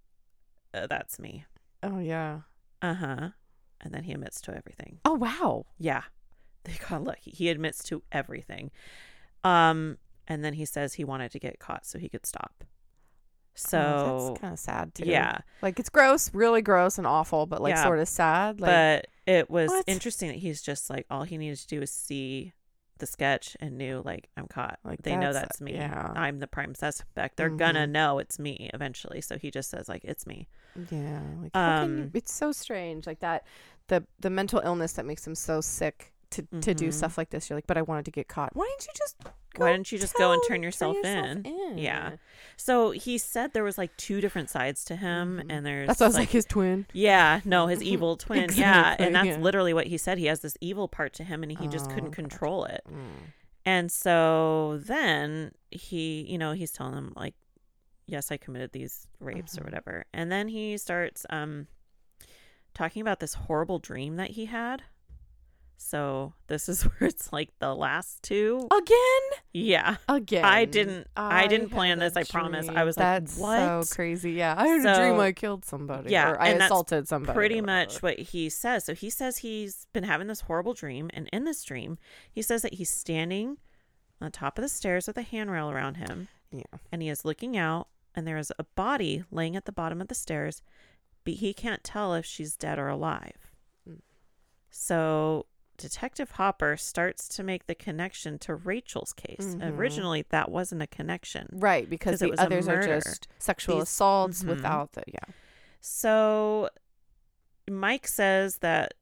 [0.75, 1.45] uh, that's me
[1.81, 2.41] Oh, yeah.
[2.83, 3.29] uh-huh
[3.81, 5.65] and then he admits to everything Oh, wow.
[5.79, 6.03] yeah
[6.63, 8.69] they got lucky he admits to everything
[9.43, 9.97] um
[10.27, 12.63] and then he says he wanted to get caught so he could stop
[13.55, 15.05] so Oh, that's kind of sad, too.
[15.05, 18.61] yeah Like, it's gross, really gross and awful, but, like, Yeah, sort of sad.
[18.61, 19.83] Like, but it was What?
[19.87, 22.53] interesting that he's just like all he needed to do was see
[22.99, 24.79] the sketch and knew like I'm caught.
[24.83, 25.73] Like, they know that's- that's me.
[25.73, 26.11] yeah.
[26.15, 27.37] I'm the prime suspect.
[27.37, 27.91] They're gonna Mhm.
[27.91, 29.21] know it's me eventually.
[29.21, 30.47] So he just says like it's me.
[30.91, 33.43] Yeah, like can you- Um, it's so strange, like that
[33.87, 36.93] the the mental illness that makes him so sick to to do Mhm.
[36.93, 37.49] stuff like this.
[37.49, 38.55] You're like, but I wanted to get caught.
[38.55, 39.15] Why didn't you just
[39.57, 41.43] why didn't you just go and tell- turn yourself, in?
[41.45, 41.77] in.
[41.79, 42.17] Yeah.
[42.57, 45.51] So he said there was like two different sides to him, Mhm.
[45.51, 46.85] and there's that sounds was like, his twin.
[46.93, 48.49] yeah, no, his evil twin.
[48.53, 49.37] yeah, and that's yeah.
[49.37, 50.17] literally what he said.
[50.19, 52.21] He has this evil part to him, and he just Oh, couldn't gotcha.
[52.21, 52.81] control it.
[52.87, 53.33] Mm.
[53.65, 57.33] And so then he, you know, he's telling them like,
[58.05, 59.65] yes, I committed these rapes or Mhm.
[59.65, 60.05] whatever.
[60.13, 61.67] And then he starts um
[62.73, 64.83] talking about this horrible dream that he had.
[65.79, 68.67] So this is where it's like the last two.
[68.71, 69.39] Again?
[69.53, 69.97] Yeah.
[70.09, 70.43] Again.
[70.43, 72.67] I didn't- I didn't plan this, I promise.
[72.67, 74.31] I was like, That's "What?" so crazy.
[74.33, 74.55] Yeah.
[74.57, 76.11] I had a dream I killed somebody.
[76.11, 77.35] Yeah, Or I assaulted somebody.
[77.35, 78.85] Pretty much what he says.
[78.85, 81.97] So he says he's been having this horrible dream, and in this dream,
[82.31, 83.57] he says that he's standing
[84.19, 86.63] on top of the stairs with a handrail around him, Yeah.
[86.91, 90.07] and he is looking out, and there is a body laying at the bottom of
[90.07, 90.63] the stairs,
[91.23, 93.51] but he can't tell if she's dead or alive.
[93.87, 93.99] Mm.
[94.71, 95.45] So
[95.77, 99.55] Detective Hopper starts to make the connection to Rachel's case.
[99.55, 99.77] Mhm.
[99.77, 101.47] Originally, that wasn't a connection.
[101.53, 104.47] Right, because the others are just sexual These- assaults Mhm.
[104.49, 105.33] without the yeah.
[105.79, 106.69] So
[107.69, 108.95] Mike says that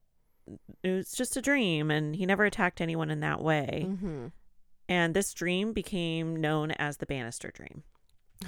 [0.82, 3.84] it was just a dream and he never attacked anyone in that way.
[3.88, 4.26] Mm-hmm.
[4.88, 7.82] And this dream became known as the Bannister dream.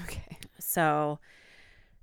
[0.05, 0.39] Okay.
[0.61, 1.19] So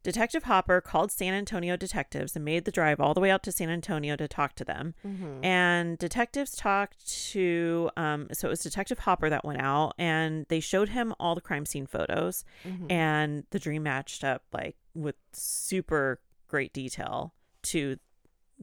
[0.06, 3.52] Detective Hopper called San Antonio detectives and made the drive all the way out to
[3.52, 4.94] San Antonio to talk to them.
[5.04, 5.44] Mm-hmm.
[5.44, 10.60] And detectives talked to, um, so it was Detective Hopper that went out and they
[10.60, 12.46] showed him all the crime scene photos.
[12.64, 12.92] Mm-hmm.
[12.92, 17.34] and the dream matched up like with super great detail
[17.64, 17.98] to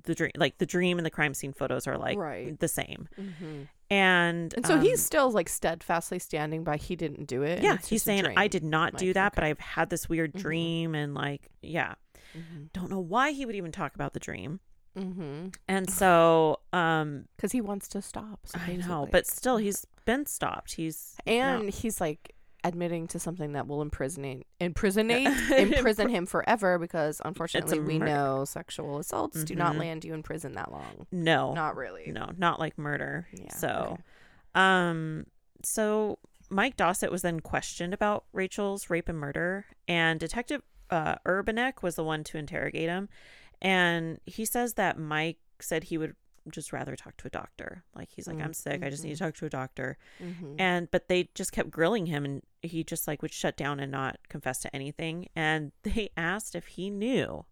[0.05, 2.59] the dream like the dream and the crime scene photos are like Right.
[2.59, 3.63] the same mm-hmm.
[3.91, 7.63] and And so um, he's still like steadfastly standing by he didn't do it.
[7.63, 10.41] yeah he's saying i did not do that but i've had this weird Mhm.
[10.41, 11.95] dream and like yeah
[12.37, 12.65] Mm-hmm.
[12.73, 14.61] don't know why he would even talk about the dream
[14.97, 15.49] Mm-hmm.
[15.69, 18.41] and so um Because he wants to stop.
[18.47, 22.35] so i know but still he's been stopped he's and now- he's like
[22.65, 28.99] admitting to something that will imprisonate imprisonate imprison him forever because unfortunately we know sexual
[28.99, 29.79] assaults do not Mhm.
[29.81, 31.07] land you in prison that long.
[31.11, 32.11] no Not really.
[32.13, 33.53] no not like murder Yeah.
[33.53, 34.03] so okay.
[34.55, 35.27] Um,
[35.65, 36.19] so
[36.51, 40.61] Mike Dossett was then questioned about Rachel's rape and murder, and Detective
[40.91, 43.09] uh, Urbanek was the one to interrogate him.
[43.63, 46.15] And he says that Mike said he would
[46.51, 47.85] just rather talk to a doctor.
[47.95, 48.83] Like he's like, Mm, I'm sick.
[48.83, 49.97] I just need to talk to a doctor.
[50.21, 50.57] Mhm.
[50.59, 53.93] And but they just kept grilling him, and he just like would shut down and
[53.93, 55.29] not confess to anything.
[55.37, 57.45] And they asked if he knew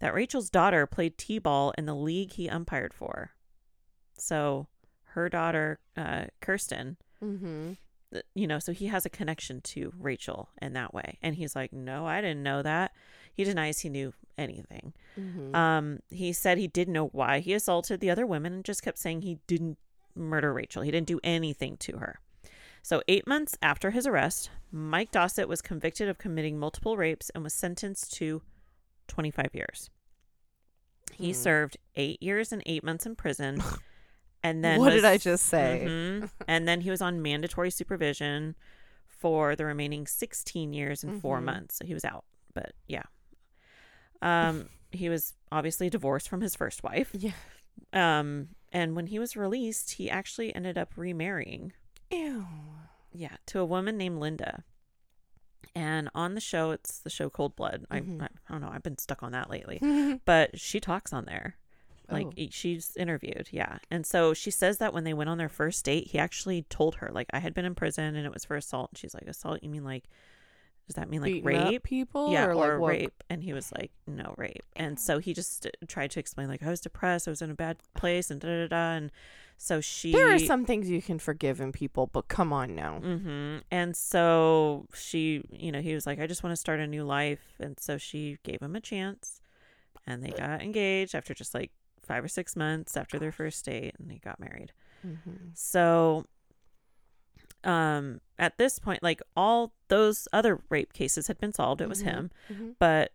[0.00, 3.30] that Rachel's daughter played t-ball in the league he umpired for.
[4.16, 4.66] So
[5.12, 7.76] her daughter, uh, Kirsten, Mhm.
[8.34, 11.18] you know, so he has a connection to Rachel in that way.
[11.22, 12.92] And he's like, no, I didn't know that.
[13.38, 14.92] He denies he knew anything.
[15.16, 15.54] Mhm.
[15.54, 18.98] Um, he said he didn't know why he assaulted the other women and just kept
[18.98, 19.78] saying he didn't
[20.16, 20.82] murder Rachel.
[20.82, 22.18] He didn't do anything to her.
[22.82, 27.44] So, eight months after his arrest, Mike Dossett was convicted of committing multiple rapes and
[27.44, 28.42] was sentenced to
[29.06, 29.88] 25 years.
[31.12, 31.34] He Hmm.
[31.34, 33.62] served eight years and eight months in prison.
[34.40, 35.82] And then what did I just say?
[35.84, 36.30] Mhm.
[36.46, 38.54] and then he was on mandatory supervision
[39.04, 41.44] for the remaining 16 years and 4 Mhm.
[41.44, 41.74] months.
[41.76, 42.24] So he was out.
[42.54, 43.02] But yeah.
[44.22, 47.10] Um he was obviously divorced from his first wife.
[47.12, 47.32] Yeah.
[47.92, 51.72] Um and when he was released, he actually ended up remarrying.
[52.10, 52.46] Ew.
[53.12, 54.64] Yeah, to a woman named Linda.
[55.74, 57.86] And on the show, it's the show Cold Blood.
[57.90, 58.20] Mhm.
[58.20, 58.70] I, I I don't know.
[58.72, 59.78] I've been stuck on that lately.
[60.24, 61.56] But she talks on there.
[62.10, 62.46] Like Oh.
[62.50, 63.78] she's interviewed, yeah.
[63.90, 66.96] And so she says that when they went on their first date, he actually told
[66.96, 68.90] her like I had been in prison and it was for assault.
[68.92, 69.62] And she's like, assault?
[69.62, 70.04] You mean like?
[70.88, 71.82] Does that mean like rape?
[71.82, 73.22] people yeah, or, or, like what- rape?
[73.28, 74.64] And he was like, no, rape.
[74.74, 77.54] And so he just tried to explain like I was depressed, I was in a
[77.54, 78.92] bad place, and da da da.
[78.96, 79.12] And
[79.58, 83.00] so she There are some things you can forgive in people, but come on now.
[83.04, 83.58] Mm-hmm.
[83.70, 87.04] And so she, you know, he was like, I just want to start a new
[87.04, 87.56] life.
[87.60, 89.40] And so she gave him a chance.
[90.06, 91.70] And they got engaged after just like
[92.00, 93.94] five or six months after their first date.
[93.98, 94.72] And they got married.
[95.06, 95.50] Mhm.
[95.52, 96.24] So
[97.64, 102.02] um at this point like all those other rape cases had been solved it was
[102.02, 102.04] Mhm.
[102.06, 102.74] him Mhm.
[102.78, 103.12] but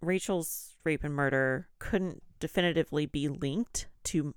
[0.00, 4.34] rachel's rape and murder couldn't definitively be linked to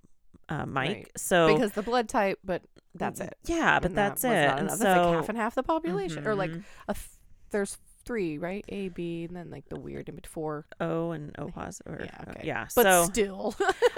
[0.50, 1.12] uh, mike Right.
[1.16, 2.64] so because the blood type, but
[2.96, 3.38] that's it.
[3.46, 6.36] yeah but And that's it and so that's like half and half the population, or
[6.36, 6.64] like Mhm.
[6.90, 7.08] a th-
[7.52, 8.66] there's three, right?
[8.70, 10.66] A, B, and then like the weird in between four.
[10.80, 11.94] O and O positive.
[11.94, 12.42] Or, Yeah, okay.
[12.48, 12.68] yeah.
[12.76, 13.56] But so still,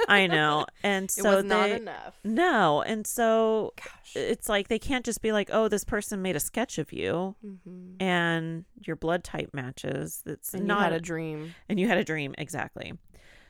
[0.08, 2.16] I know, and so it was not enough.
[2.24, 4.16] no, and so Gosh.
[4.16, 7.36] it's like they can't just be like, oh, this person made a sketch of you
[7.46, 7.96] Mhm.
[8.02, 10.22] and your blood type matches.
[10.26, 11.54] That's And not a dream.
[11.70, 12.94] and you had a dream exactly.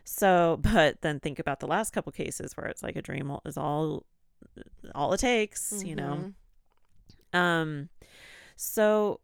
[0.05, 3.57] So, but then think about the last couple cases where it's like a dream is
[3.57, 4.05] all
[4.93, 6.33] all it takes, you know.
[7.33, 7.37] Mhm.
[7.39, 7.89] Um,
[8.55, 9.19] so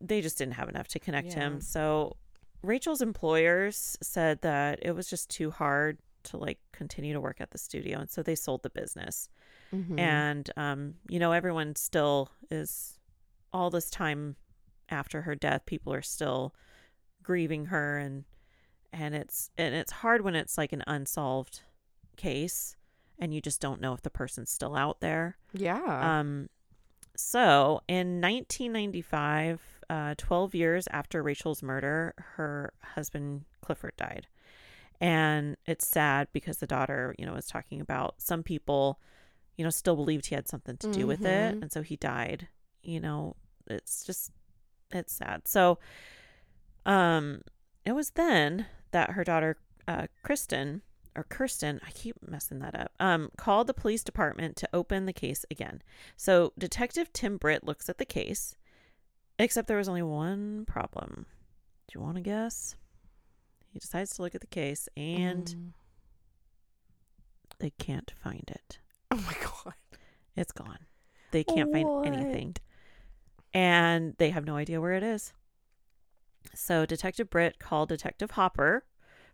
[0.00, 1.34] they just didn't have enough to connect Yeah.
[1.40, 1.60] him.
[1.60, 2.16] So
[2.62, 7.50] Rachel's employers said that it was just too hard to like continue to work at
[7.52, 9.28] the studio, and so they sold the business.
[9.72, 9.98] Mhm.
[9.98, 12.98] And um, you know, everyone still is
[13.52, 14.36] all this time
[14.88, 16.54] after her death, people are still
[17.22, 18.24] grieving her and
[18.92, 21.62] and it's and it's hard when it's like an unsolved
[22.16, 22.76] case
[23.18, 25.36] and you just don't know if the person's still out there.
[25.52, 26.18] yeah.
[26.20, 26.48] Um,
[27.18, 34.26] so in 1995, uh, 12 years after Rachel's murder, her husband Clifford died.
[35.00, 38.98] And it's sad because the daughter, you know, was talking about some people,
[39.56, 41.54] you know, still believed he had something to do with it.
[41.54, 41.62] Mhm.
[41.62, 42.48] And so he died.
[42.82, 43.36] You know,
[43.66, 44.30] it's just,
[44.90, 45.46] it's sad.
[45.48, 45.78] So,
[46.86, 47.42] um,
[47.84, 49.56] it was then that her daughter,
[49.86, 50.82] uh, Kristen,
[51.16, 55.12] or Kirsten, I keep messing that up, um, called the police department to open the
[55.12, 55.82] case again.
[56.16, 58.54] So Detective Tim Britt looks at the case,
[59.38, 61.26] except there was only one problem.
[61.88, 62.76] Do you want to guess?
[63.72, 65.72] He decides to look at the case and Mm.
[67.58, 68.78] they can't find it.
[69.10, 69.74] oh my god.
[70.36, 70.80] It's gone.
[71.30, 72.04] They can't What?
[72.04, 72.56] find anything.
[73.54, 75.32] And they have no idea where it is.
[76.54, 78.84] So Detective Britt called Detective Hopper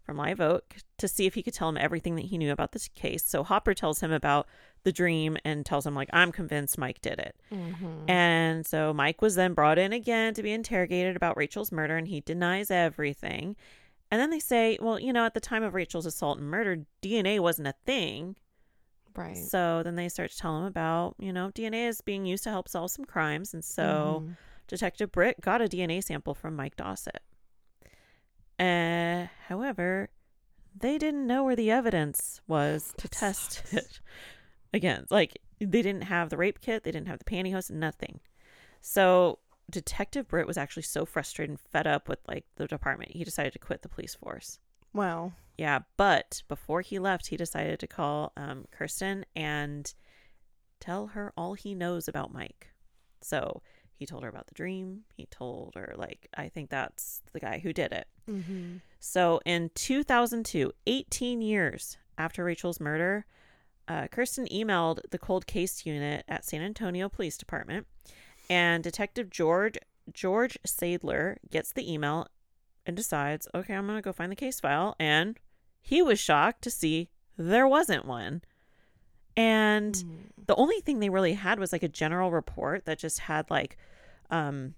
[0.02, 2.72] from Live Oak to see if he could tell him everything that he knew about
[2.72, 3.24] this case.
[3.24, 4.46] So Hopper tells him about
[4.84, 7.36] the dream and tells him like I'm convinced Mike did it.
[7.52, 8.10] Mhm.
[8.10, 12.08] And so Mike was then brought in again to be interrogated about Rachel's murder and
[12.08, 13.56] he denies everything.
[14.10, 16.84] And then they say, well, you know, at the time of Rachel's assault and murder,
[17.00, 18.36] DNA wasn't a thing.
[19.14, 19.36] right.
[19.36, 22.50] So then they start to tell him about, you know, DNA is being used to
[22.50, 23.52] help solve some crimes.
[23.52, 24.36] And so Mhm.
[24.68, 27.18] Detective Britt got a DNA sample from Mike Dossett.
[28.62, 30.10] Uh, however,
[30.78, 33.72] they didn't know where the evidence was to That test sucks.
[33.74, 34.00] it.
[34.72, 38.20] Again, like they didn't have the rape kit, they didn't have the pantyhose, nothing.
[38.80, 39.38] So
[39.70, 43.52] Detective Britt was actually so frustrated and fed up with like the department, he decided
[43.52, 44.58] to quit the police force.
[44.94, 45.32] Wow.
[45.58, 49.92] Yeah, but before he left, he decided to call um, Kirsten and
[50.80, 52.68] tell her all he knows about Mike.
[53.20, 53.62] So
[54.02, 55.02] he told her about the dream.
[55.16, 58.08] He told her, like, I think that's the guy who did it.
[58.28, 58.78] Mm-hmm.
[58.98, 63.26] So in 2002, 18 years after Rachel's murder,
[63.86, 67.86] uh, Kirsten emailed the cold case unit at San Antonio Police Department,
[68.50, 69.78] and Detective George
[70.12, 72.26] George Sadler gets the email
[72.84, 75.38] and decides, okay, I'm gonna go find the case file, and
[75.80, 78.42] he was shocked to see there wasn't one,
[79.36, 80.46] and Mm.
[80.46, 83.76] the only thing they really had was like a general report that just had like
[84.30, 84.74] um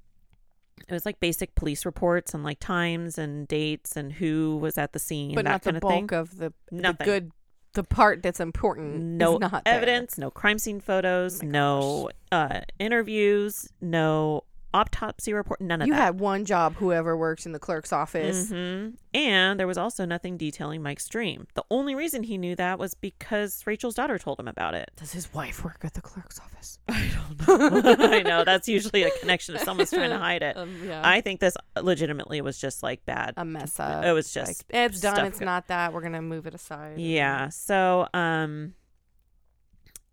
[0.88, 4.92] it was like basic police reports and like times and dates and who was at
[4.92, 7.30] the scene but that not the kind of thing bulk of the, the good
[7.74, 9.74] the part that's important no is not there.
[9.74, 14.44] evidence no crime scene photos Oh no uh interviews no
[14.74, 18.50] autopsy report none of you that had one job whoever works in the clerk's office
[18.50, 18.94] Mhm.
[19.14, 21.46] And there was also nothing detailing Mike's dream.
[21.54, 24.90] The only reason he knew that was because Rachel's daughter told him about it.
[24.96, 27.08] does his wife work at the clerk's office I
[27.46, 27.94] don't know.
[28.10, 30.56] I know that's usually a connection if someone's trying to hide it.
[30.56, 33.34] um, yeah I think this legitimately was just like bad.
[33.36, 36.20] a mess up It was Like, just it's done it's go- not that we're gonna
[36.20, 37.48] move it aside Yeah.
[37.50, 38.74] So um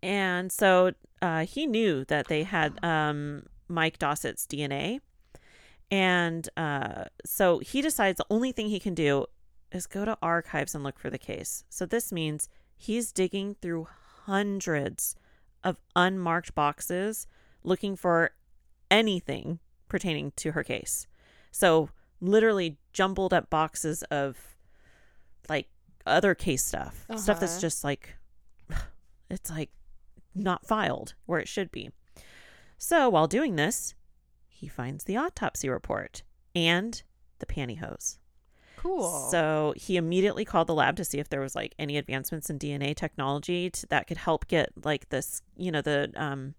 [0.02, 5.00] and so uh he knew that they had um Mike Dossett's DNA.
[5.90, 9.26] And uh so he decides the only thing he can do
[9.70, 11.64] is go to archives and look for the case.
[11.68, 13.88] So this means he's digging through
[14.26, 15.14] hundreds
[15.64, 17.26] of unmarked boxes
[17.62, 18.30] looking for
[18.90, 19.58] anything
[19.88, 21.06] pertaining to her case.
[21.50, 24.56] So literally jumbled up boxes of
[25.48, 25.68] like
[26.06, 27.60] other case stuff, stuff that's Uh-huh.
[27.60, 28.16] just like
[29.30, 29.70] it's like
[30.34, 31.90] not filed where it should be.
[32.84, 33.94] So while doing this,
[34.48, 37.00] he finds the autopsy report and
[37.38, 38.18] the pantyhose.
[38.76, 42.50] cool So he immediately called the lab to see if there was like any advancements
[42.50, 46.54] in DNA technology to, that could help get like this, you know, the um,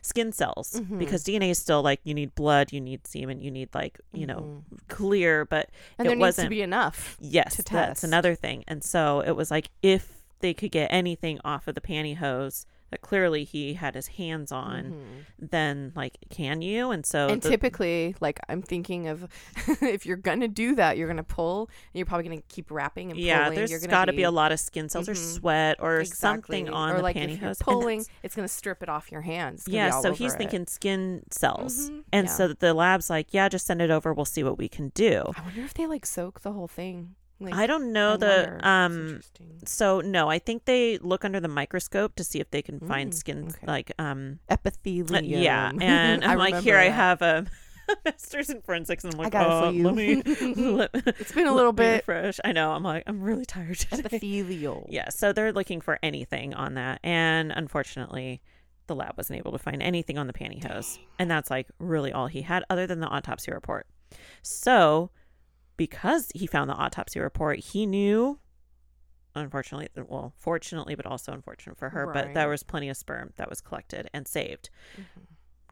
[0.00, 0.96] skin cells Mhm.
[1.00, 4.26] because DNA is still like you need blood, you need semen, you need like you
[4.28, 4.78] know Mhm.
[4.86, 8.62] clear, but and it there wasn't- to be enough yes, to that's another thing.
[8.68, 13.00] And so it was like if they could get anything off of the pantyhose that
[13.02, 15.24] clearly he had his hands on, Mhm.
[15.50, 16.90] then like can you?
[16.90, 19.28] And so and the- typically like i'm thinking of
[19.82, 21.62] if you're gonna do that you're gonna pull
[21.92, 24.52] and you're probably gonna keep wrapping and yeah, pulling there's got to be a lot
[24.52, 25.34] of skin cells or Mhm.
[25.34, 26.16] sweat or Exactly.
[26.58, 27.32] something on or the like pantyhose.
[27.32, 30.38] if you're pulling it's gonna strip it off your hands be Yeah, so he's it.
[30.38, 31.90] thinking skin cells.
[31.90, 32.32] Mhm, And yeah.
[32.32, 34.12] so the lab's like, yeah, just send it over.
[34.14, 35.24] We'll see what we can do.
[35.36, 38.68] i wonder if they like soak the whole thing Like, I don't know I the
[38.68, 39.20] um
[39.64, 43.12] so no, I think they look under the microscope to see if they can find
[43.12, 43.66] Mm, skin okay.
[43.66, 45.24] like um epithelium.
[45.24, 47.46] uh, yeah, and I'm like here I have a
[48.04, 50.22] master's in forensics and I'm like got it for oh, you." let me
[50.54, 52.40] let, It's been a little bit refresh.
[52.44, 52.72] I know.
[52.72, 54.02] I'm like I'm really tired today.
[54.04, 54.86] epithelial.
[54.90, 56.98] Yeah, so they're looking for anything on that.
[57.04, 58.42] And unfortunately,
[58.88, 60.98] the lab wasn't able to find anything on the pantyhose.
[61.18, 63.86] And that's like really all he had other than the autopsy report.
[64.42, 65.10] So,
[65.78, 68.38] because he found the autopsy report, he knew,
[69.34, 73.48] unfortunately, well, fortunately, but also unfortunate for her, but there was plenty of sperm that
[73.48, 74.68] was collected and saved.
[74.98, 75.22] Mhm.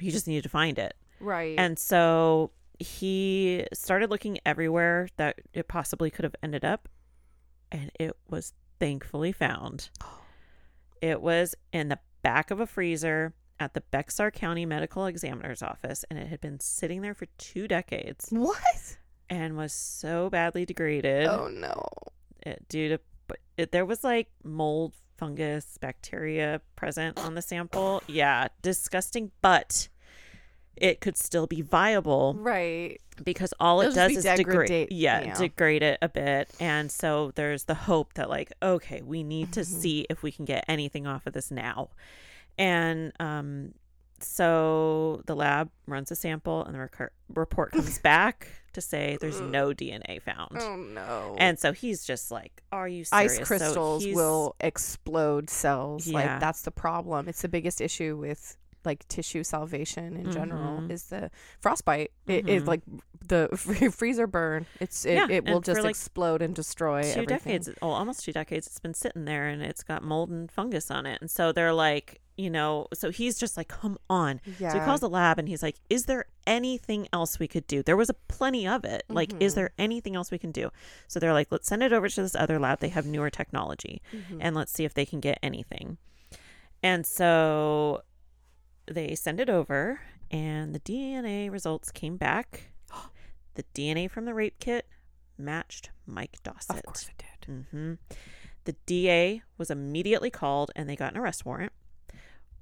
[0.01, 0.95] He just needed to find it.
[1.21, 1.59] Right.
[1.59, 6.89] And so he started looking everywhere that it possibly could have ended up,
[7.73, 9.91] and it was thankfully found.
[11.03, 16.05] It was in the back of a freezer at the Bexar County Medical Examiner's office,
[16.11, 18.97] and it had been sitting there for two decades what?
[19.29, 21.85] And was so badly degraded Oh no.
[22.45, 23.01] it, due to
[23.57, 28.03] it, there was like mold, fungus, bacteria present on the sample.
[28.07, 29.89] Yeah, disgusting, but
[30.77, 33.01] it could still be viable Right.
[33.25, 35.35] because all it It'll just does is degrade yeah, yeah.
[35.39, 39.61] degrade it a bit and so there's the hope that like okay we need to
[39.61, 39.65] Mhm.
[39.65, 41.89] see if we can get anything off of this now
[42.59, 43.73] and um
[44.21, 49.41] so the lab runs a sample and the recur- report comes back to say there's
[49.41, 49.51] mm.
[49.51, 51.35] no dna found Oh no.
[51.39, 56.07] and so he's just like are you serious ice crystals he's- will explode cells.
[56.07, 56.15] Yeah.
[56.15, 57.29] Like that's the problem.
[57.29, 58.57] It's the biggest issue with
[58.87, 60.91] like tissue salvation in general Mhm.
[60.91, 61.31] is the
[61.61, 62.13] frostbite.
[62.27, 62.83] It is like
[63.27, 63.49] the
[63.93, 64.67] freezer burn.
[64.81, 67.27] It's it, Yeah, it will just like, explode and destroy two everything.
[67.27, 70.91] decades well almost two decades it's been sitting there and it's got mold and fungus
[70.91, 74.71] on it and so they're like you know so he's just like come on Yeah.
[74.73, 77.83] so he calls the lab and he's like is there anything else we could do
[77.83, 79.57] there was a plenty of it like is Mhm.
[79.57, 80.71] there anything else we can do
[81.09, 84.03] so they're like let's send it over to this other lab they have newer technology
[84.13, 84.39] Mhm.
[84.41, 85.97] and let's see if they can get anything
[86.83, 88.03] and so
[88.91, 92.71] they send it over and the dna results came back
[93.55, 94.87] the dna from the rape kit
[95.39, 97.67] matched mike dossett of course it did.
[97.71, 97.95] hmm
[98.65, 101.73] The DA was immediately called and they got an arrest warrant.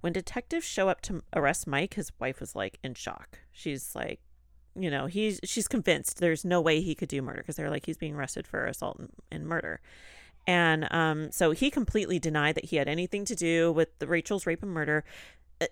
[0.00, 3.38] When detectives show up to arrest Mike, his wife was like in shock.
[3.52, 4.20] She's like,
[4.76, 7.86] you know, he's she's convinced there's no way he could do murder because they're like
[7.86, 9.80] he's being arrested for assault and, and murder.
[10.46, 14.46] And um, so he completely denied that he had anything to do with the Rachel's
[14.46, 15.04] rape and murder.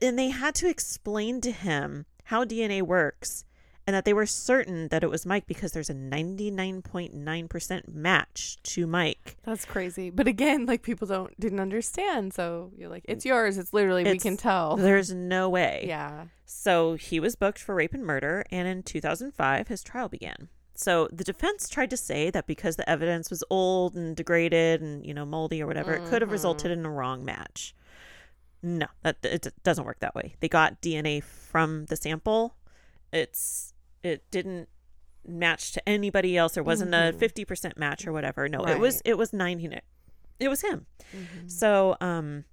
[0.00, 3.44] And they had to explain to him how DNA works
[3.86, 8.86] and that they were certain that it was Mike because there's a 99.9% match to
[8.86, 9.36] Mike.
[9.42, 10.10] That's crazy.
[10.10, 12.32] But again, like people don't didn't understand.
[12.34, 13.58] So you're like, it's yours.
[13.58, 14.76] It's literally we can tell.
[14.76, 15.84] There's no way.
[15.86, 16.26] Yeah.
[16.44, 20.48] So he was booked for rape and murder, and in 2005, his trial began.
[20.74, 25.04] So the defense tried to say that because the evidence was old and degraded and
[25.04, 26.32] you know moldy or whatever, it could have Mhm.
[26.32, 27.74] resulted in a wrong match.
[28.62, 30.36] No, that it doesn't work that way.
[30.40, 32.56] They got DNA from the sample.
[33.12, 34.68] It's it didn't
[35.26, 36.54] match to anybody else.
[36.54, 37.18] There wasn't a Mhm.
[37.18, 38.48] 50% match or whatever.
[38.48, 39.80] No, it was it was 90
[40.40, 40.86] it was him.
[41.12, 41.50] Mhm.
[41.50, 42.44] So, um,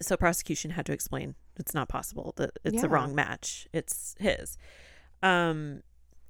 [0.00, 2.86] so prosecution had to explain it's not possible that it's Yeah.
[2.86, 3.66] a wrong match.
[3.72, 4.56] It's his.
[5.22, 5.82] Um,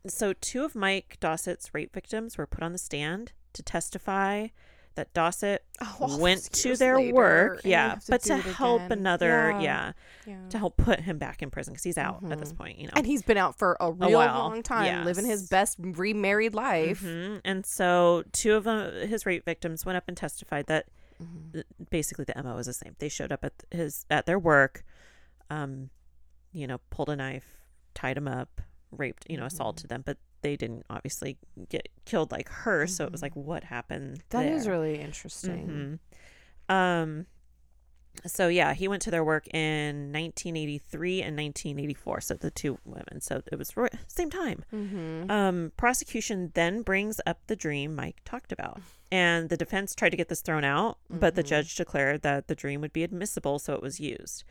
[0.07, 4.49] so two of Mike Dossett's rape victims were put on the stand to testify
[4.95, 8.99] that Dossett Oh, went to their later, work, yeah, to but to help again.
[8.99, 9.61] another, Yeah.
[9.61, 9.93] yeah.
[10.27, 10.49] Yeah.
[10.51, 12.57] to help put him back in prison because he's out at this Mhm.
[12.59, 12.93] point, you know.
[12.97, 17.03] And he's been out for a real while, long time, living his best remarried life.
[17.03, 17.41] Mhm.
[17.45, 20.87] And so two of uh, his rape victims went up and testified that
[21.23, 21.63] Mhm.
[21.91, 24.85] basically the mo was the same they showed up at his at their work
[25.51, 25.91] um
[26.53, 27.59] you know pulled a knife
[27.95, 28.61] tied him up
[28.93, 31.37] raped you know assaulted them but they didn't obviously
[31.69, 34.73] get killed like her so it was like what happened That is there?
[34.73, 35.99] really interesting.
[36.71, 36.75] Mhm.
[36.75, 37.27] um
[38.27, 43.21] so yeah he went to their work in 1983 and 1984 so the two women
[43.21, 43.73] so it was
[44.09, 45.31] same time Mm-hmm.
[45.31, 48.81] um, prosecution then brings up the dream Mike talked about.
[49.11, 51.47] And the defense tried to get this thrown out, but the Mhm.
[51.47, 54.45] judge declared that the dream would be admissible, so it was used.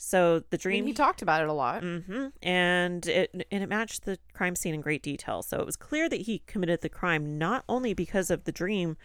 [0.00, 1.82] So the I dream he talked about it a lot.
[1.82, 5.42] hmm and it and it matched the crime scene in great detail.
[5.42, 8.96] So it was clear that he committed the crime not only because of the dream,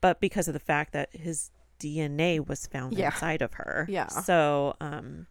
[0.00, 3.06] but because of the fact that his DNA was found Yeah.
[3.12, 3.86] inside of her.
[3.90, 4.06] Yeah.
[4.08, 5.26] So um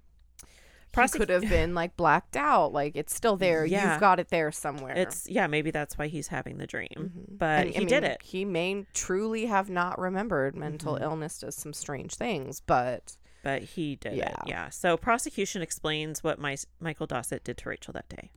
[0.94, 2.72] prosec- could have been like blacked out.
[2.74, 3.66] Like it's still there.
[3.66, 3.94] Yeah.
[3.94, 4.94] You've got it there somewhere.
[4.96, 6.90] it's yeah, maybe that's why he's having the dream.
[6.96, 7.38] Mhm.
[7.40, 8.22] But And, I he did mean, it.
[8.22, 10.56] He may truly have not remembered.
[10.56, 11.02] Mental Mhm.
[11.02, 14.30] illness does some strange things, but but he did Yeah.
[14.30, 14.36] it.
[14.48, 14.70] Yeah.
[14.70, 18.32] So prosecution explains what my, Michael Dossett did to Rachel that day.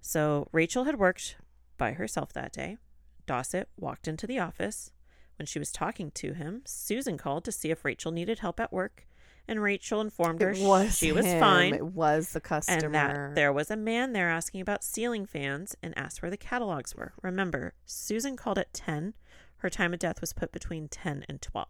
[0.00, 1.36] So Rachel had worked
[1.78, 2.78] by herself that day.
[3.26, 4.90] Dossett walked into the office.
[5.38, 8.72] When she was talking to him, Susan called to see if Rachel needed help at
[8.72, 9.06] work,
[9.48, 12.84] and Rachel informed her was she was fine It was the customer.
[12.84, 16.36] and that there was a man there asking about ceiling fans and asked where the
[16.36, 17.12] catalogs were.
[17.22, 19.14] Remember, Susan called at 10.
[19.58, 21.66] Her time of death was put between 10 and 12.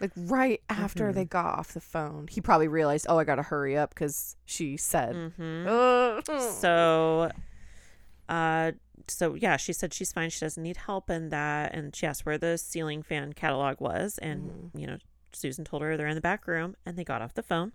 [0.00, 1.14] Like right after Mhm.
[1.14, 4.76] they got off the phone, he probably realized, oh, I gotta hurry up because she
[4.76, 5.14] said.
[5.14, 6.40] Mm-hmm.
[6.60, 7.30] So,
[8.28, 8.72] uh,
[9.06, 10.30] so yeah, she said she's fine.
[10.30, 14.18] She doesn't need help in that, and she asked where the ceiling fan catalog was,
[14.18, 14.98] and you know,
[15.32, 17.72] Susan told her they're in the back room, and they got off the phone.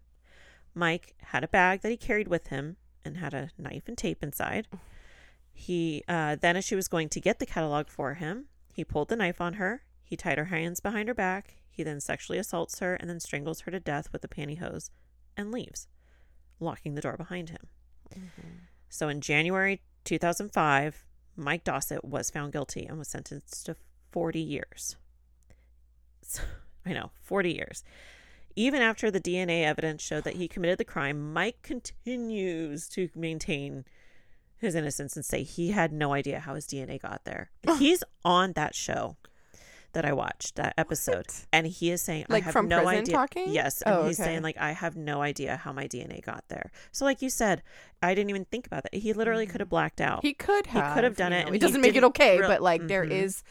[0.76, 4.24] Mike had a bag that he carried with him and had a knife and tape
[4.24, 4.68] inside.
[5.54, 9.10] He uh, then, as she was going to get the catalog for him, he pulled
[9.10, 9.84] the knife on her.
[10.04, 11.58] He tied her hands behind her back.
[11.74, 14.92] He then sexually assaults her and then strangles her to death with a pantyhose
[15.36, 15.88] and leaves,
[16.60, 17.68] locking the door behind him.
[18.14, 18.50] Mm-hmm.
[18.90, 21.04] So in January 2005,
[21.36, 23.76] Mike Dossett was found guilty and was sentenced to
[24.12, 24.98] 40 years.
[26.22, 26.44] So,
[26.86, 27.84] I know, 40 years.
[28.56, 33.84] Even after the DNA evidence showed that he committed the crime, Mike continues to maintain
[34.58, 37.50] his innocence and say he had no idea how his DNA got there.
[37.80, 39.18] He's on that show
[39.94, 41.46] that I watched, that episode, What?
[41.54, 43.14] and he is saying, Like I have from no prison idea.
[43.16, 43.50] talking?
[43.50, 43.82] Yes.
[43.82, 44.30] And Oh, he's okay.
[44.30, 46.72] saying, like, I have no idea how my DNA got there.
[46.92, 47.64] So, like you said,
[48.02, 48.94] I didn't even think about that.
[48.96, 50.22] He literally could have blacked out.
[50.24, 50.90] He could have.
[50.90, 51.48] He could have done you it, know.
[51.48, 53.12] and It doesn't make it okay, real- but like there Mhm.
[53.12, 53.44] is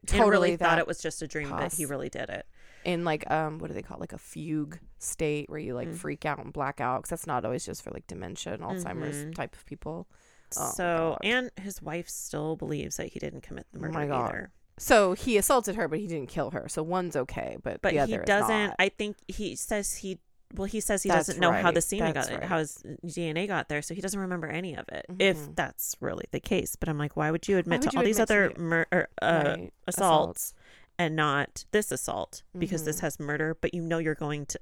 [0.00, 2.46] and totally really that thought it was just a dream, but he really did it.
[2.84, 4.00] in like um what do they call it?
[4.00, 5.94] like a fugue state where you like Mm.
[5.94, 9.18] freak out and black out because that's not always just for like dementia and Alzheimer's
[9.26, 9.36] Mhm.
[9.36, 10.08] type of people.
[10.56, 14.06] Oh, so, and his wife still believes that he didn't commit the Oh murder my
[14.08, 14.28] God.
[14.30, 14.50] either.
[14.78, 16.68] So he assaulted her, but he didn't kill her.
[16.68, 18.74] So one's okay, but But the he doesn't.
[18.78, 20.18] I think he says he.
[20.54, 21.82] Well, he says he That's doesn't know how the right.
[21.84, 22.42] semen got right.
[22.44, 25.06] how his DNA got there, so he doesn't remember any of it.
[25.18, 25.56] If Mhm.
[25.56, 28.04] that's really the case, but I'm like, why would you admit would to you all
[28.04, 29.72] these admit to other the- mur- or, uh, Right.
[29.86, 30.52] assaults
[30.98, 32.84] and not this assault because Mhm.
[32.84, 34.58] this has murder, but you know you're going to.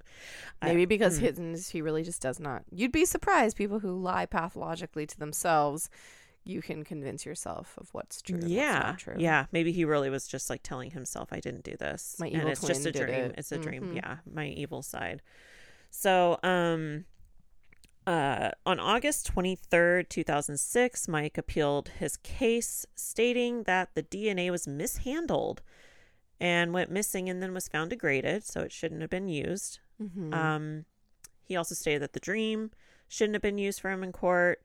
[0.63, 1.23] I- Maybe because mm.
[1.39, 2.63] his he really just does not.
[2.71, 5.91] You'd be surprised people who lie pathologically to themselves.
[6.45, 8.37] You can convince yourself of what's true.
[8.39, 9.17] what's Yeah, not true.
[9.19, 9.47] yeah.
[9.53, 12.67] Maybe he really was just like telling himself, "I didn't do this," My and it's
[12.67, 13.09] just a dream.
[13.11, 13.35] it.
[13.39, 13.93] It's a dream.
[13.93, 13.97] Mhm.
[13.97, 15.21] Yeah, my evil side.
[15.91, 17.05] So, um,
[18.07, 24.03] uh, on August twenty third, two thousand six, Mike appealed his case, stating that the
[24.03, 25.63] DNA was mishandled
[26.41, 29.81] and went missing, and then was found degraded, so it shouldn't have been used.
[30.03, 30.33] Mhm.
[30.35, 30.85] Um,
[31.45, 32.71] he also stated that the dream
[33.09, 34.63] shouldn't have been used for him in court.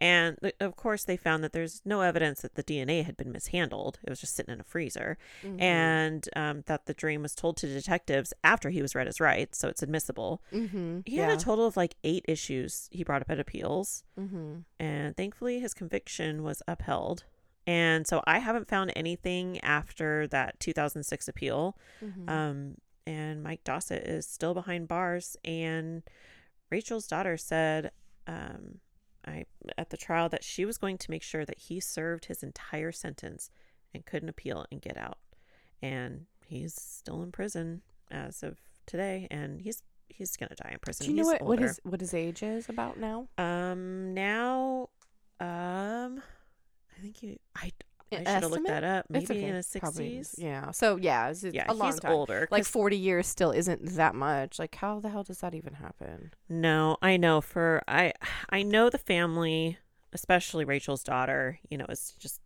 [0.00, 3.32] And th- of course, they found that there's no evidence that the DNA had been
[3.32, 3.98] mishandled.
[4.04, 5.18] It was just sitting in a freezer.
[5.42, 5.60] Mhm.
[5.60, 9.58] And um, that the dream was told to detectives after he was read his rights.
[9.58, 10.40] So it's admissible.
[10.52, 11.02] Mhm.
[11.06, 11.28] He yeah.
[11.30, 14.04] had a total of like eight issues he brought up at appeals.
[14.18, 14.64] Mhm.
[14.78, 17.24] And thankfully, his conviction was upheld.
[17.66, 21.76] And so I haven't found anything after that 2006 appeal.
[22.02, 22.30] Mhm.
[22.30, 22.74] Um,
[23.06, 25.36] and Mike Dossett is still behind bars.
[25.44, 26.02] And
[26.70, 27.90] Rachel's daughter said,
[28.26, 28.80] um,
[29.28, 29.44] I
[29.76, 32.92] at the trial that she was going to make sure that he served his entire
[32.92, 33.50] sentence
[33.94, 35.18] and couldn't appeal and get out.
[35.82, 41.06] And he's still in prison as of today, and he's he's gonna die in prison.
[41.06, 41.68] Do you know He's what, what older.
[41.68, 43.28] his what his age is about now?
[43.38, 44.88] um now
[45.40, 46.22] um
[46.96, 47.72] I think he I
[48.12, 49.06] I should have looked that up.
[49.10, 49.48] It's Maybe okay.
[49.50, 50.34] in the sixties.
[50.38, 50.70] Yeah.
[50.70, 52.12] So yeah, it's, Yeah, a long he's time.
[52.12, 52.48] older.
[52.50, 54.58] Like forty years still isn't that much.
[54.58, 56.32] Like how the hell does that even happen?
[56.48, 58.12] No, I know for I
[58.50, 59.78] I know the family,
[60.12, 62.40] especially Rachel's daughter, you know, is just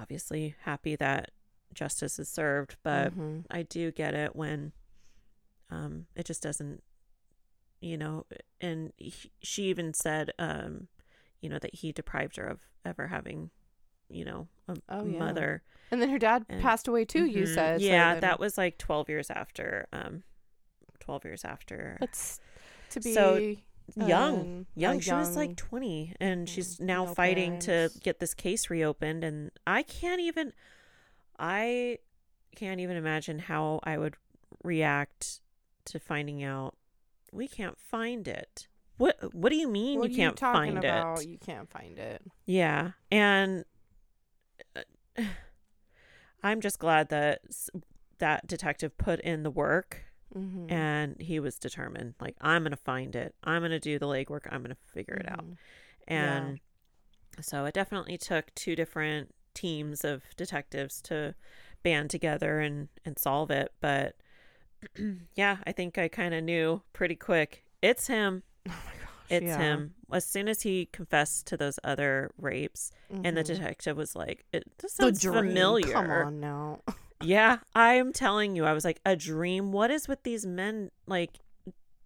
[0.00, 1.30] obviously happy that
[1.74, 3.44] justice is served, but Mhm.
[3.50, 4.72] I do get it when
[5.70, 6.82] um it just doesn't
[7.80, 8.26] you know,
[8.60, 10.88] and he, she even said um
[11.40, 13.50] you know that he deprived her of ever having
[14.08, 15.18] you know a Oh, yeah.
[15.18, 15.62] mother.
[15.90, 17.24] And then her dad And- passed away too.
[17.24, 17.54] You Mhm.
[17.54, 17.80] said.
[17.80, 20.22] Yeah, then- that was like 12 years after um
[21.00, 22.40] 12 years after But s-
[22.90, 23.54] to be So,
[23.96, 28.34] young um, young she was like 20 and she's now No fighting to get this
[28.34, 30.52] case reopened and i can't even
[31.38, 31.96] i
[32.54, 34.16] can't even imagine how i would
[34.62, 35.40] react
[35.86, 36.76] to finding out
[37.32, 41.22] we can't find it what what do you mean you can't talking find about?
[41.22, 42.20] it You can't find it.
[42.44, 43.64] yeah and uh,
[46.42, 47.40] i'm just glad that
[48.18, 50.04] that detective put in the work
[50.36, 50.70] Mm-hmm.
[50.70, 54.60] and he was determined like i'm gonna find it i'm gonna do the legwork i'm
[54.60, 55.56] gonna figure it out Mhm.
[56.06, 56.36] Yeah.
[56.36, 56.60] and
[57.40, 61.34] so it definitely took two different teams of detectives to
[61.82, 64.16] band together and and solve it but
[65.34, 69.07] yeah i think i kind of knew pretty quick it's him Oh my god.
[69.30, 69.58] It's Yeah.
[69.58, 69.94] him.
[70.10, 73.46] As soon as he confessed to those other rapes, and the Mhm.
[73.46, 76.80] detective was like, "It this sounds familiar." Come on now.
[77.20, 79.72] Yeah, I'm telling you, I was like, a dream.
[79.72, 81.40] What is with these men like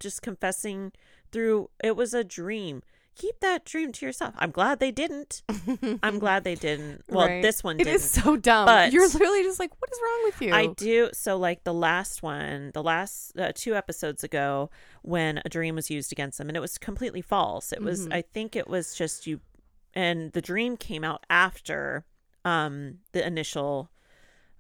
[0.01, 0.93] just confessing
[1.31, 1.69] through?
[1.85, 2.83] It was a dream.
[3.15, 4.35] Keep that dream to yourself.
[4.39, 5.43] I'm glad they didn't.
[6.03, 7.03] I'm glad they didn't.
[7.09, 7.43] Well, Right.
[7.43, 7.97] this one It didn't.
[7.97, 8.67] is so dumb.
[8.67, 10.53] But- You're literally just like, what is wrong with you?
[10.55, 11.11] I do.
[11.13, 14.71] So, like the last one, the last uh, two episodes ago,
[15.03, 17.73] when a dream was used against them, and it was completely false.
[17.73, 18.15] It was, Mhm.
[18.15, 19.41] I think it was just you,
[19.95, 22.05] and the dream came out after
[22.45, 23.91] um the initial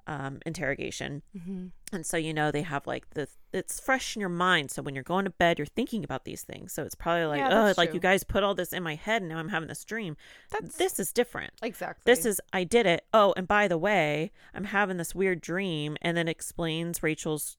[0.07, 1.23] um interrogation.
[1.37, 1.71] Mhm.
[1.93, 4.71] And so, you know, they have like the, it's fresh in your mind.
[4.71, 6.73] So when you're going to bed, you're thinking about these things.
[6.73, 7.95] So it's probably like, Yeah, oh, like true.
[7.97, 10.17] you guys put all this in my head and now I'm having this dream.
[10.51, 11.53] That's This is different.
[11.63, 12.03] exactly.
[12.11, 13.05] This is, I did it.
[13.13, 17.59] Oh, and by the way, I'm having this weird dream and then explains Rachel's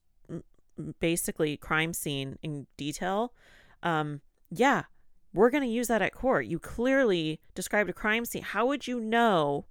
[1.00, 3.32] basically crime scene in detail.
[3.82, 4.20] Um,
[4.50, 4.84] yeah,
[5.32, 6.46] we're going to use that at court.
[6.46, 8.42] You clearly described a crime scene.
[8.42, 9.66] How would you know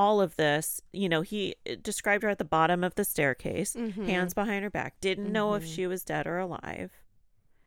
[0.00, 0.80] all of this?
[0.92, 4.06] You know, he uh, described her at the bottom of the staircase, Mhm.
[4.06, 5.74] hands behind her back, didn't know if Mhm.
[5.74, 6.90] she was dead or alive.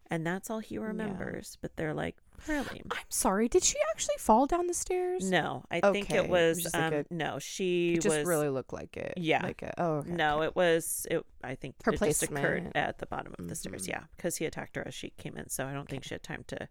[0.10, 1.58] And that's all he remembers.
[1.62, 2.18] But they're like,
[2.48, 2.82] really?
[2.92, 3.48] I'm sorry.
[3.48, 5.30] Did she actually fall down the stairs?
[5.30, 8.50] No, I think Okay, it it was, like um, a- no, she just was really
[8.50, 9.14] looked like it.
[9.18, 9.42] Yeah.
[9.44, 10.12] Like a, oh, okay.
[10.12, 11.26] No, it was it.
[11.44, 13.84] I think Her just occurred at the bottom of the stairs.
[13.86, 13.90] Mhm.
[13.90, 16.22] Yeah, because he attacked her as she came in, so I don't think she had
[16.24, 16.68] time to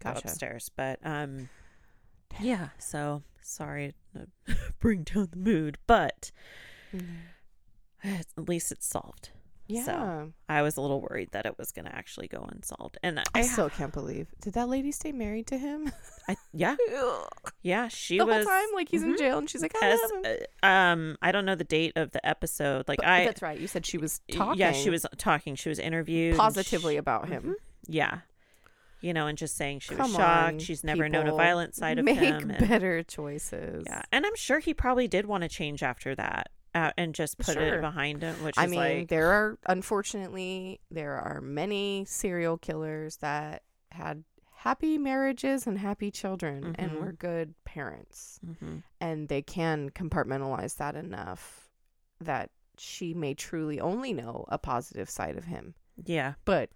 [0.00, 0.70] go upstairs.
[0.74, 1.48] But um,
[2.40, 2.68] yeah.
[2.78, 4.26] So sorry to
[4.80, 6.30] bring down the mood, but
[6.94, 7.16] Mhm.
[8.04, 9.30] at least it's solved.
[9.70, 9.82] Yeah.
[9.84, 13.18] So I was a little worried that it was going to actually go unsolved, and
[13.20, 14.26] I I, still can't believe.
[14.40, 15.92] Did that lady stay married to him?
[16.28, 16.76] I yeah,
[17.60, 17.88] yeah.
[17.88, 19.18] She whole was time, like he's in Mhm.
[19.18, 20.36] jail, and she's like, I as love him.
[20.62, 21.16] uh, um.
[21.20, 22.88] I don't know the date of the episode.
[22.88, 23.24] Like But- I.
[23.26, 23.58] that's right.
[23.60, 24.58] You said she was talking.
[24.58, 25.54] Yeah, she was talking.
[25.54, 27.42] She was interviewed positively she- about him.
[27.42, 27.54] Mhm.
[27.88, 28.20] Yeah.
[29.00, 30.22] You know, and just saying she was shocked.
[30.54, 32.50] on, She's never known a violent side of Make him.
[32.50, 33.84] and- better choices.
[33.86, 34.02] yeah.
[34.10, 37.54] And I'm sure he probably did want to change after that uh, and just put
[37.54, 37.78] Sure.
[37.78, 43.16] it behind him, which I mean, like, there are unfortunately there are many serial killers
[43.18, 47.00] that had happy marriages and happy children and Mhm.
[47.00, 48.82] were good parents, Mhm.
[49.00, 51.70] and they can compartmentalize that enough
[52.20, 55.74] that she may truly only know a positive side of him.
[56.04, 56.34] yeah.
[56.44, 56.70] But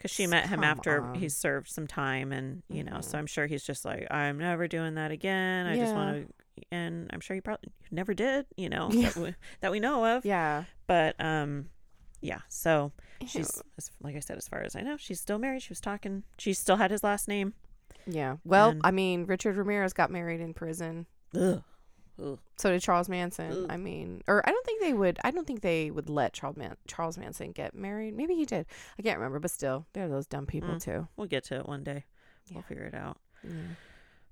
[0.00, 2.32] Because she met him Come after he served some time.
[2.32, 3.18] And, you know, so Mhm.
[3.20, 5.66] I'm sure he's just like, I'm never doing that again.
[5.66, 6.34] I just want to.
[6.72, 9.10] And I'm sure he probably never did, you know, Yeah.
[9.10, 10.24] that, we, that we know of.
[10.24, 11.68] yeah, But, um,
[12.22, 12.40] yeah.
[12.48, 13.28] So Ew.
[13.28, 15.62] she's, as- like I said, as far as I know, she's still married.
[15.62, 16.22] She was talking.
[16.38, 17.52] She still had his last name.
[18.06, 18.36] yeah.
[18.44, 21.06] Well, and- I mean, Richard Ramirez got married in prison.
[21.34, 21.62] Ugh.
[22.22, 22.38] Ugh.
[22.56, 23.52] So did Charles Manson.
[23.64, 23.66] Ugh.
[23.70, 25.18] I mean, or I don't think they would.
[25.24, 28.14] I don't think they would let Charles Man- Charles Manson get married.
[28.16, 28.66] Maybe he did.
[28.98, 30.82] I can't remember, but still, they're those dumb people Mm.
[30.82, 31.08] too.
[31.16, 32.04] We'll get to it one day.
[32.52, 33.18] We'll figure it out.
[33.44, 33.52] Yeah.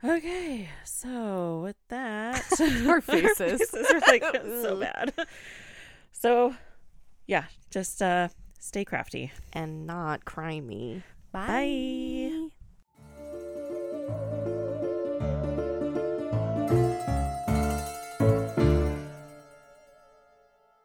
[0.05, 2.45] Okay, so with that,
[2.89, 3.61] Our faces.
[3.75, 4.23] are like
[4.63, 5.13] so bad.
[6.13, 6.55] So,
[7.27, 8.29] yeah, just uh,
[8.61, 9.33] stay crafty.
[9.53, 11.03] And not crimey.
[11.33, 12.28] Bye.